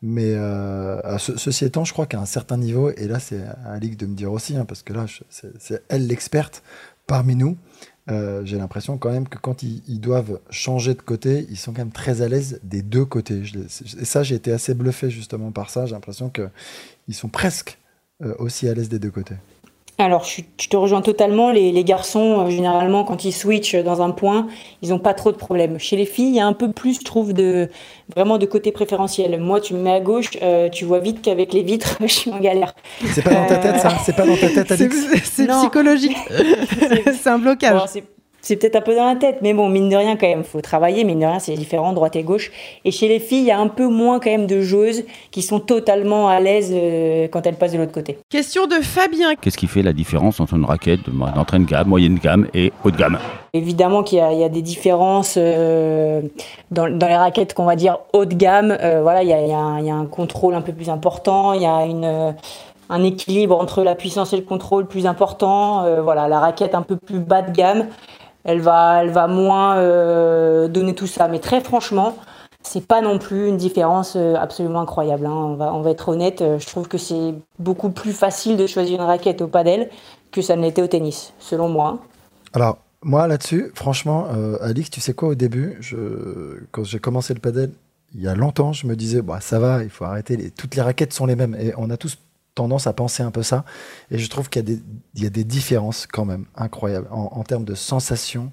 Mais 0.00 0.34
euh, 0.34 1.18
ceci 1.18 1.64
étant, 1.64 1.84
je 1.84 1.92
crois 1.92 2.06
qu'à 2.06 2.20
un 2.20 2.26
certain 2.26 2.56
niveau, 2.56 2.90
et 2.90 3.08
là 3.08 3.18
c'est 3.18 3.42
à 3.42 3.72
Alix 3.72 3.96
de 3.96 4.06
me 4.06 4.14
dire 4.14 4.30
aussi, 4.30 4.56
hein, 4.56 4.64
parce 4.64 4.82
que 4.82 4.92
là 4.92 5.06
c'est 5.30 5.82
elle 5.88 6.06
l'experte 6.06 6.62
parmi 7.06 7.34
nous, 7.34 7.56
euh, 8.10 8.42
j'ai 8.44 8.56
l'impression 8.56 8.96
quand 8.96 9.10
même 9.10 9.28
que 9.28 9.38
quand 9.38 9.62
ils, 9.62 10.00
doivent 10.00 10.40
changer 10.50 10.94
de 10.94 11.02
côté, 11.02 11.46
ils 11.50 11.56
sont 11.56 11.72
quand 11.72 11.80
même 11.80 11.92
très 11.92 12.22
à 12.22 12.28
l'aise 12.28 12.60
des 12.62 12.82
deux 12.82 13.04
côtés. 13.04 13.42
et 13.42 14.04
ça, 14.04 14.22
j'ai 14.22 14.34
été 14.34 14.52
assez 14.52 14.74
bluffé 14.74 15.10
justement 15.10 15.50
par 15.50 15.68
ça. 15.68 15.84
J'ai 15.84 15.92
l'impression 15.94 16.30
qu'ils 16.30 17.14
sont 17.14 17.28
presque 17.28 17.78
euh, 18.22 18.34
aussi 18.38 18.68
à 18.68 18.74
l'aise 18.74 18.88
des 18.88 18.98
deux 18.98 19.10
côtés. 19.10 19.34
Alors, 20.00 20.24
je, 20.24 20.68
te 20.68 20.76
rejoins 20.76 21.02
totalement. 21.02 21.50
Les, 21.50 21.82
garçons, 21.82 22.46
euh, 22.46 22.50
généralement, 22.50 23.02
quand 23.02 23.24
ils 23.24 23.32
switchent 23.32 23.74
dans 23.74 24.00
un 24.00 24.10
point, 24.10 24.46
ils 24.80 24.90
n'ont 24.90 25.00
pas 25.00 25.12
trop 25.12 25.32
de 25.32 25.36
problèmes. 25.36 25.80
Chez 25.80 25.96
les 25.96 26.06
filles, 26.06 26.28
il 26.28 26.34
y 26.36 26.40
a 26.40 26.46
un 26.46 26.52
peu 26.52 26.70
plus, 26.70 27.00
je 27.00 27.04
trouve, 27.04 27.32
de 27.32 27.68
vraiment 28.14 28.38
de 28.38 28.46
côté 28.46 28.70
préférentiel. 28.70 29.40
Moi, 29.40 29.60
tu 29.60 29.74
me 29.74 29.80
mets 29.80 29.92
à 29.92 30.00
gauche, 30.00 30.30
euh, 30.40 30.68
tu 30.68 30.84
vois 30.84 31.00
vite 31.00 31.20
qu'avec 31.20 31.52
les 31.52 31.62
vitres, 31.62 31.96
je 32.00 32.06
suis 32.06 32.30
en 32.30 32.38
galère. 32.38 32.76
C'est 33.12 33.22
pas 33.22 33.34
dans 33.34 33.46
ta 33.46 33.56
tête, 33.56 33.80
ça 33.80 33.90
C'est 34.04 34.14
pas 34.14 34.24
dans 34.24 34.36
ta 34.36 34.48
tête, 34.48 34.70
Alex 34.70 34.96
C'est 35.24 35.48
psychologique. 35.48 36.16
c'est 37.20 37.28
un 37.28 37.38
blocage 37.38 37.80
c'est 38.40 38.56
peut-être 38.56 38.76
un 38.76 38.80
peu 38.80 38.94
dans 38.94 39.06
la 39.06 39.16
tête, 39.16 39.38
mais 39.42 39.52
bon, 39.52 39.68
mine 39.68 39.88
de 39.88 39.96
rien, 39.96 40.16
quand 40.16 40.28
même, 40.28 40.44
faut 40.44 40.60
travailler. 40.60 41.02
Mine 41.04 41.20
de 41.20 41.26
rien, 41.26 41.38
c'est 41.38 41.54
différent, 41.54 41.92
droite 41.92 42.14
et 42.16 42.22
gauche. 42.22 42.52
Et 42.84 42.92
chez 42.92 43.08
les 43.08 43.18
filles, 43.18 43.40
il 43.40 43.46
y 43.46 43.50
a 43.50 43.58
un 43.58 43.66
peu 43.66 43.88
moins, 43.88 44.20
quand 44.20 44.30
même, 44.30 44.46
de 44.46 44.60
joueuses 44.60 45.04
qui 45.30 45.42
sont 45.42 45.58
totalement 45.58 46.28
à 46.28 46.38
l'aise 46.38 46.70
euh, 46.72 47.26
quand 47.28 47.46
elles 47.46 47.56
passent 47.56 47.72
de 47.72 47.78
l'autre 47.78 47.92
côté. 47.92 48.18
Question 48.30 48.66
de 48.66 48.76
Fabien. 48.76 49.34
Qu'est-ce 49.40 49.58
qui 49.58 49.66
fait 49.66 49.82
la 49.82 49.92
différence 49.92 50.38
entre 50.38 50.54
une 50.54 50.64
raquette 50.64 51.00
d'entrée 51.34 51.58
de 51.58 51.64
gamme, 51.64 51.88
moyenne 51.88 52.18
gamme 52.22 52.46
et 52.54 52.72
haute 52.84 52.96
gamme? 52.96 53.18
Évidemment 53.54 54.02
qu'il 54.04 54.18
y, 54.18 54.44
a 54.44 54.48
des 54.48 54.62
différences 54.62 55.34
euh, 55.36 56.20
dans, 56.70 56.86
les 56.86 57.16
raquettes 57.16 57.54
qu'on 57.54 57.64
va 57.64 57.76
dire 57.76 57.98
haute 58.12 58.36
gamme. 58.36 58.76
Euh, 58.80 59.02
voilà, 59.02 59.24
il 59.24 59.28
y, 59.28 59.32
a, 59.32 59.94
un 59.94 60.06
contrôle 60.06 60.54
un 60.54 60.60
peu 60.60 60.72
plus 60.72 60.90
important, 60.90 61.54
il 61.54 61.62
y 61.62 61.66
a 61.66 61.84
une 61.84 62.34
un 62.90 63.04
équilibre 63.04 63.60
entre 63.60 63.82
la 63.82 63.94
puissance 63.94 64.32
et 64.32 64.36
le 64.36 64.42
contrôle 64.42 64.86
plus 64.86 65.06
important. 65.06 65.84
voilà, 66.02 66.26
la 66.26 66.40
raquette 66.40 66.74
un 66.74 66.80
peu 66.80 66.96
plus 66.96 67.18
bas 67.18 67.42
de 67.42 67.52
gamme 67.52 67.86
elle 68.48 68.62
va, 68.62 69.02
elle 69.02 69.10
va 69.10 69.26
moins 69.26 69.76
euh, 69.76 70.68
donner 70.68 70.94
tout 70.94 71.06
ça. 71.06 71.28
Mais 71.28 71.38
très 71.38 71.60
franchement, 71.60 72.16
c'est 72.62 72.86
pas 72.86 73.02
non 73.02 73.18
plus 73.18 73.46
une 73.46 73.58
différence 73.58 74.14
euh, 74.16 74.36
absolument 74.36 74.80
incroyable. 74.80 75.26
Hein. 75.26 75.34
On, 75.34 75.54
va, 75.54 75.74
on 75.74 75.82
va 75.82 75.90
être 75.90 76.08
honnête, 76.08 76.40
euh, 76.40 76.58
je 76.58 76.66
trouve 76.66 76.88
que 76.88 76.96
c'est 76.96 77.34
beaucoup 77.58 77.90
plus 77.90 78.14
facile 78.14 78.56
de 78.56 78.66
choisir 78.66 79.00
une 79.00 79.06
raquette 79.06 79.42
au 79.42 79.48
padel 79.48 79.90
que 80.32 80.40
ça 80.40 80.56
ne 80.56 80.62
l'était 80.62 80.80
au 80.80 80.86
tennis, 80.86 81.34
selon 81.38 81.68
moi. 81.68 81.98
Alors, 82.54 82.78
moi 83.02 83.26
là-dessus, 83.26 83.70
franchement, 83.74 84.26
Alix, 84.62 84.90
tu 84.90 85.00
sais 85.00 85.12
quoi, 85.12 85.30
au 85.30 85.34
début, 85.34 85.76
je, 85.80 85.96
quand 86.70 86.84
j'ai 86.84 86.98
commencé 86.98 87.34
le 87.34 87.40
padel, 87.40 87.70
il 88.14 88.22
y 88.22 88.28
a 88.28 88.34
longtemps, 88.34 88.72
je 88.72 88.86
me 88.86 88.96
disais, 88.96 89.20
bah, 89.22 89.40
ça 89.40 89.58
va, 89.58 89.82
il 89.82 89.90
faut 89.90 90.04
arrêter, 90.04 90.50
toutes 90.50 90.74
les 90.74 90.82
raquettes 90.82 91.12
sont 91.12 91.26
les 91.26 91.36
mêmes. 91.36 91.54
Et 91.58 91.72
on 91.76 91.88
a 91.90 91.96
tous 91.96 92.18
tendance 92.58 92.88
à 92.88 92.92
penser 92.92 93.22
un 93.22 93.30
peu 93.30 93.44
ça. 93.44 93.64
Et 94.10 94.18
je 94.18 94.28
trouve 94.28 94.50
qu'il 94.50 94.80
y, 95.14 95.26
a 95.26 95.30
des 95.30 95.44
différences 95.44 96.08
quand 96.08 96.24
même 96.24 96.46
incroyables 96.56 97.06
en, 97.12 97.44
termes 97.44 97.64
de 97.64 97.76
sensations. 97.76 98.50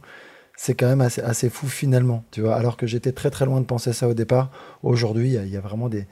C'est 0.56 0.76
quand 0.76 0.88
même 0.88 1.02
assez, 1.02 1.50
fou 1.50 1.68
finalement, 1.68 2.24
tu 2.30 2.42
vois. 2.42 2.56
Alors 2.56 2.78
que 2.78 2.86
j'étais 2.86 3.12
très 3.12 3.32
très 3.32 3.46
loin 3.46 3.60
de 3.62 3.66
penser 3.66 3.94
ça 3.94 4.08
au 4.08 4.14
départ. 4.14 4.52
Aujourd'hui, 4.84 5.34
il 5.34 5.50
y, 5.50 5.58
a 5.58 5.60
vraiment 5.60 5.90
des, 5.90 6.08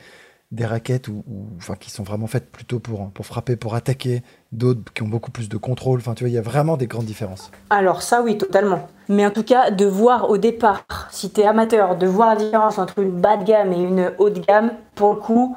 raquettes 0.60 1.08
ou 1.08 1.24
enfin, 1.58 1.76
qui 1.76 1.92
sont 1.92 2.02
vraiment 2.02 2.26
faites 2.26 2.52
plutôt 2.52 2.80
pour, 2.80 3.12
pour 3.12 3.28
frapper, 3.28 3.58
pour 3.58 3.76
attaquer, 3.76 4.24
d'autres 4.52 4.92
qui 4.92 5.04
ont 5.04 5.08
beaucoup 5.08 5.32
plus 5.32 5.48
de 5.48 5.58
contrôle. 5.58 6.00
Enfin, 6.00 6.16
tu 6.16 6.24
vois, 6.24 6.30
il 6.30 6.36
y 6.36 6.40
a 6.40 6.42
vraiment 6.42 6.78
des 6.78 6.88
grandes 6.88 7.06
différences. 7.06 7.52
Alors 7.70 8.02
ça, 8.02 8.24
oui, 8.24 8.40
totalement. 8.40 8.90
Mais 9.08 9.24
en 9.24 9.32
tout 9.32 9.44
cas, 9.44 9.70
de 9.70 9.86
voir 9.86 10.32
au 10.32 10.38
départ, 10.38 10.84
si 11.12 11.30
tu 11.30 11.42
es 11.42 11.46
amateur, 11.46 11.96
de 11.96 12.08
voir 12.08 12.30
la 12.30 12.36
différence 12.38 12.80
entre 12.80 13.00
une 13.00 13.22
bas 13.22 13.38
de 13.38 13.44
gamme 13.44 13.72
et 13.72 13.82
une 13.82 14.14
haute 14.18 14.46
gamme, 14.48 14.72
pour 14.96 15.14
le 15.14 15.20
coup, 15.20 15.56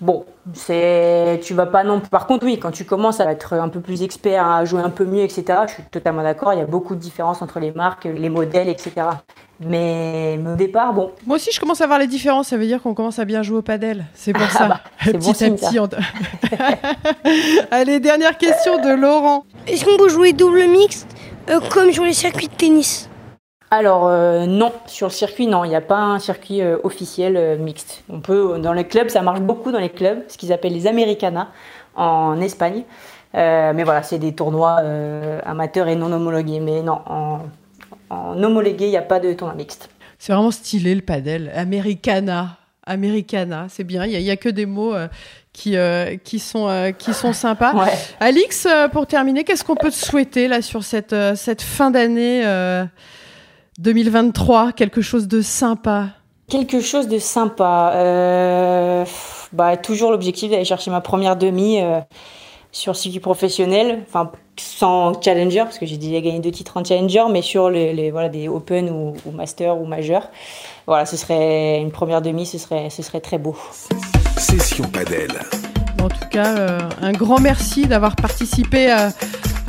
Bon, 0.00 0.24
c'est, 0.54 1.40
tu 1.42 1.52
vas 1.52 1.66
pas 1.66 1.84
non. 1.84 2.00
Par 2.00 2.26
contre, 2.26 2.46
oui, 2.46 2.58
quand 2.58 2.70
tu 2.70 2.86
commences 2.86 3.20
à 3.20 3.30
être 3.30 3.52
un 3.52 3.68
peu 3.68 3.80
plus 3.80 4.02
expert, 4.02 4.46
à 4.46 4.64
jouer 4.64 4.80
un 4.80 4.88
peu 4.88 5.04
mieux, 5.04 5.22
etc. 5.22 5.44
Je 5.66 5.74
suis 5.74 5.82
totalement 5.84 6.22
d'accord. 6.22 6.54
Il 6.54 6.58
y 6.58 6.62
a 6.62 6.66
beaucoup 6.66 6.94
de 6.94 7.00
différences 7.00 7.42
entre 7.42 7.60
les 7.60 7.70
marques, 7.72 8.04
les 8.04 8.30
modèles, 8.30 8.68
etc. 8.68 8.92
Mais, 9.60 10.40
au 10.50 10.56
départ, 10.56 10.94
bon. 10.94 11.10
Moi 11.26 11.36
aussi, 11.36 11.50
je 11.52 11.60
commence 11.60 11.82
à 11.82 11.86
voir 11.86 11.98
les 11.98 12.06
différences. 12.06 12.48
Ça 12.48 12.56
veut 12.56 12.66
dire 12.66 12.80
qu'on 12.80 12.94
commence 12.94 13.18
à 13.18 13.26
bien 13.26 13.42
jouer 13.42 13.58
au 13.58 13.62
padel. 13.62 14.06
C'est 14.14 14.32
pour 14.32 14.46
ah 14.48 14.58
ça. 14.58 14.68
Bah, 14.68 14.80
petit 15.04 15.44
à 15.44 15.50
petit. 15.50 15.78
Allez, 17.70 18.00
dernière 18.00 18.38
question 18.38 18.80
de 18.80 18.94
Laurent. 18.94 19.44
Est-ce 19.66 19.84
qu'on 19.84 19.98
peut 19.98 20.08
jouer 20.08 20.32
double 20.32 20.66
mixte 20.66 21.08
euh, 21.50 21.60
comme 21.70 21.92
sur 21.92 22.04
les 22.04 22.14
circuits 22.14 22.48
de 22.48 22.54
tennis? 22.54 23.09
Alors 23.70 24.08
euh, 24.08 24.46
non, 24.46 24.72
sur 24.86 25.06
le 25.06 25.12
circuit 25.12 25.46
non, 25.46 25.64
il 25.64 25.68
n'y 25.68 25.76
a 25.76 25.80
pas 25.80 25.98
un 25.98 26.18
circuit 26.18 26.60
euh, 26.60 26.78
officiel 26.82 27.36
euh, 27.36 27.56
mixte. 27.56 28.02
On 28.08 28.20
peut 28.20 28.58
dans 28.58 28.72
les 28.72 28.84
clubs, 28.84 29.08
ça 29.08 29.22
marche 29.22 29.40
beaucoup 29.40 29.70
dans 29.70 29.78
les 29.78 29.90
clubs, 29.90 30.22
ce 30.28 30.36
qu'ils 30.36 30.52
appellent 30.52 30.72
les 30.72 30.88
Americanas 30.88 31.48
en 31.94 32.40
Espagne. 32.40 32.82
mais 33.34 33.84
voilà, 33.84 34.02
c'est 34.02 34.18
des 34.18 34.34
tournois 34.34 34.80
amateurs 35.44 35.88
et 35.88 35.96
non 35.96 36.12
homologués. 36.12 36.60
Mais 36.60 36.82
non, 36.82 37.00
en, 37.06 37.40
en 38.10 38.42
homologué, 38.42 38.86
il 38.86 38.90
n'y 38.90 38.96
a 38.96 39.02
pas 39.02 39.20
de 39.20 39.32
tournoi 39.32 39.54
mixte. 39.54 39.88
C'est 40.18 40.32
vraiment 40.32 40.50
stylé 40.50 40.94
le 40.94 41.02
padel, 41.02 41.52
Americana. 41.54 42.56
Americana, 42.84 43.66
c'est 43.68 43.84
bien. 43.84 44.04
Il 44.04 44.18
n'y 44.18 44.30
a, 44.30 44.36
que 44.36 44.48
des 44.48 44.66
mots 44.66 44.94
qui, 45.52 45.76
euh, 45.76 46.16
qui, 46.22 46.38
sont, 46.38 46.68
euh, 46.68 46.92
qui 46.92 47.12
sont 47.12 47.32
sympas. 47.32 47.74
Ouais. 47.74 47.92
Alix, 48.20 48.66
pour 48.92 49.06
terminer, 49.06 49.44
qu'est-ce 49.44 49.64
qu'on 49.64 49.76
peut 49.76 49.90
te 49.90 49.96
souhaiter 49.96 50.48
là 50.48 50.62
sur 50.62 50.82
cette, 50.84 51.14
cette 51.34 51.62
fin 51.62 51.90
d'année 51.90 52.42
euh, 52.44 52.84
2023 53.78 54.72
Quelque 54.72 55.00
chose 55.02 55.28
de 55.28 55.40
sympa 55.42 56.08
Quelque 56.48 56.80
chose 56.80 57.06
de 57.06 57.18
sympa. 57.20 57.92
Euh, 57.94 59.04
bah, 59.52 59.76
toujours 59.76 60.10
l'objectif 60.10 60.50
d'aller 60.50 60.64
chercher 60.64 60.90
ma 60.90 61.00
première 61.00 61.36
demi 61.36 61.80
euh, 61.80 62.00
sur 62.72 62.96
circuit 62.96 63.20
professionnel, 63.20 64.00
enfin 64.08 64.32
sans 64.56 65.12
challenger 65.22 65.60
parce 65.60 65.78
que 65.78 65.86
j'ai 65.86 65.96
déjà 65.96 66.20
gagné 66.20 66.40
deux 66.40 66.50
titres 66.50 66.76
en 66.76 66.84
challenger, 66.84 67.22
mais 67.30 67.40
sur 67.40 67.70
les, 67.70 67.92
les- 67.92 68.10
voilà 68.10 68.28
des 68.28 68.48
open 68.48 68.90
ou, 68.90 69.14
ou 69.26 69.30
master 69.30 69.80
ou 69.80 69.86
majeur. 69.86 70.28
Voilà, 70.88 71.06
ce 71.06 71.16
serait 71.16 71.78
une 71.80 71.92
première 71.92 72.20
demi, 72.20 72.46
ce 72.46 72.58
serait 72.58 72.90
ce 72.90 73.02
serait 73.02 73.20
très 73.20 73.38
beau. 73.38 73.56
Session 74.36 74.84
Padel. 74.92 75.30
En 76.02 76.08
tout 76.08 76.28
cas, 76.30 76.56
euh, 76.58 76.78
un 77.00 77.12
grand 77.12 77.38
merci 77.40 77.86
d'avoir 77.86 78.16
participé 78.16 78.90
euh, 78.92 79.08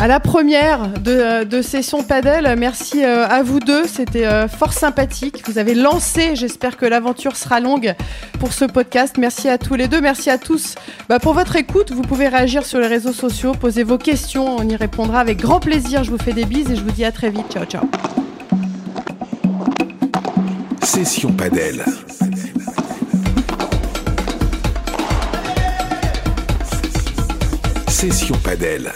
à 0.01 0.07
la 0.07 0.19
première 0.19 0.87
de, 0.99 1.11
euh, 1.11 1.61
Session 1.61 2.01
Padel. 2.01 2.55
Merci 2.57 3.05
euh, 3.05 3.27
à 3.27 3.43
vous 3.43 3.59
deux, 3.59 3.85
c'était 3.85 4.25
euh, 4.25 4.47
fort 4.47 4.73
sympathique. 4.73 5.43
Vous 5.45 5.59
avez 5.59 5.75
lancé, 5.75 6.35
j'espère 6.35 6.75
que 6.75 6.87
l'aventure 6.87 7.35
sera 7.35 7.59
longue 7.59 7.93
pour 8.39 8.51
ce 8.51 8.65
podcast. 8.65 9.17
Merci 9.19 9.47
à 9.47 9.59
tous 9.59 9.75
les 9.75 9.87
deux, 9.87 10.01
merci 10.01 10.31
à 10.31 10.39
tous 10.39 10.73
bah, 11.07 11.19
pour 11.19 11.35
votre 11.35 11.55
écoute. 11.55 11.91
Vous 11.91 12.01
pouvez 12.01 12.27
réagir 12.29 12.65
sur 12.65 12.79
les 12.79 12.87
réseaux 12.87 13.13
sociaux, 13.13 13.51
poser 13.51 13.83
vos 13.83 13.99
questions, 13.99 14.55
on 14.57 14.67
y 14.67 14.75
répondra 14.75 15.19
avec 15.19 15.37
grand 15.37 15.59
plaisir. 15.59 16.03
Je 16.03 16.09
vous 16.09 16.17
fais 16.17 16.33
des 16.33 16.45
bises 16.45 16.71
et 16.71 16.75
je 16.75 16.81
vous 16.81 16.91
dis 16.91 17.05
à 17.05 17.11
très 17.11 17.29
vite. 17.29 17.45
Ciao, 17.51 17.65
ciao. 17.65 17.83
Session 20.81 21.31
Padel. 21.31 21.85
Session 27.87 28.35
Padel. 28.43 28.91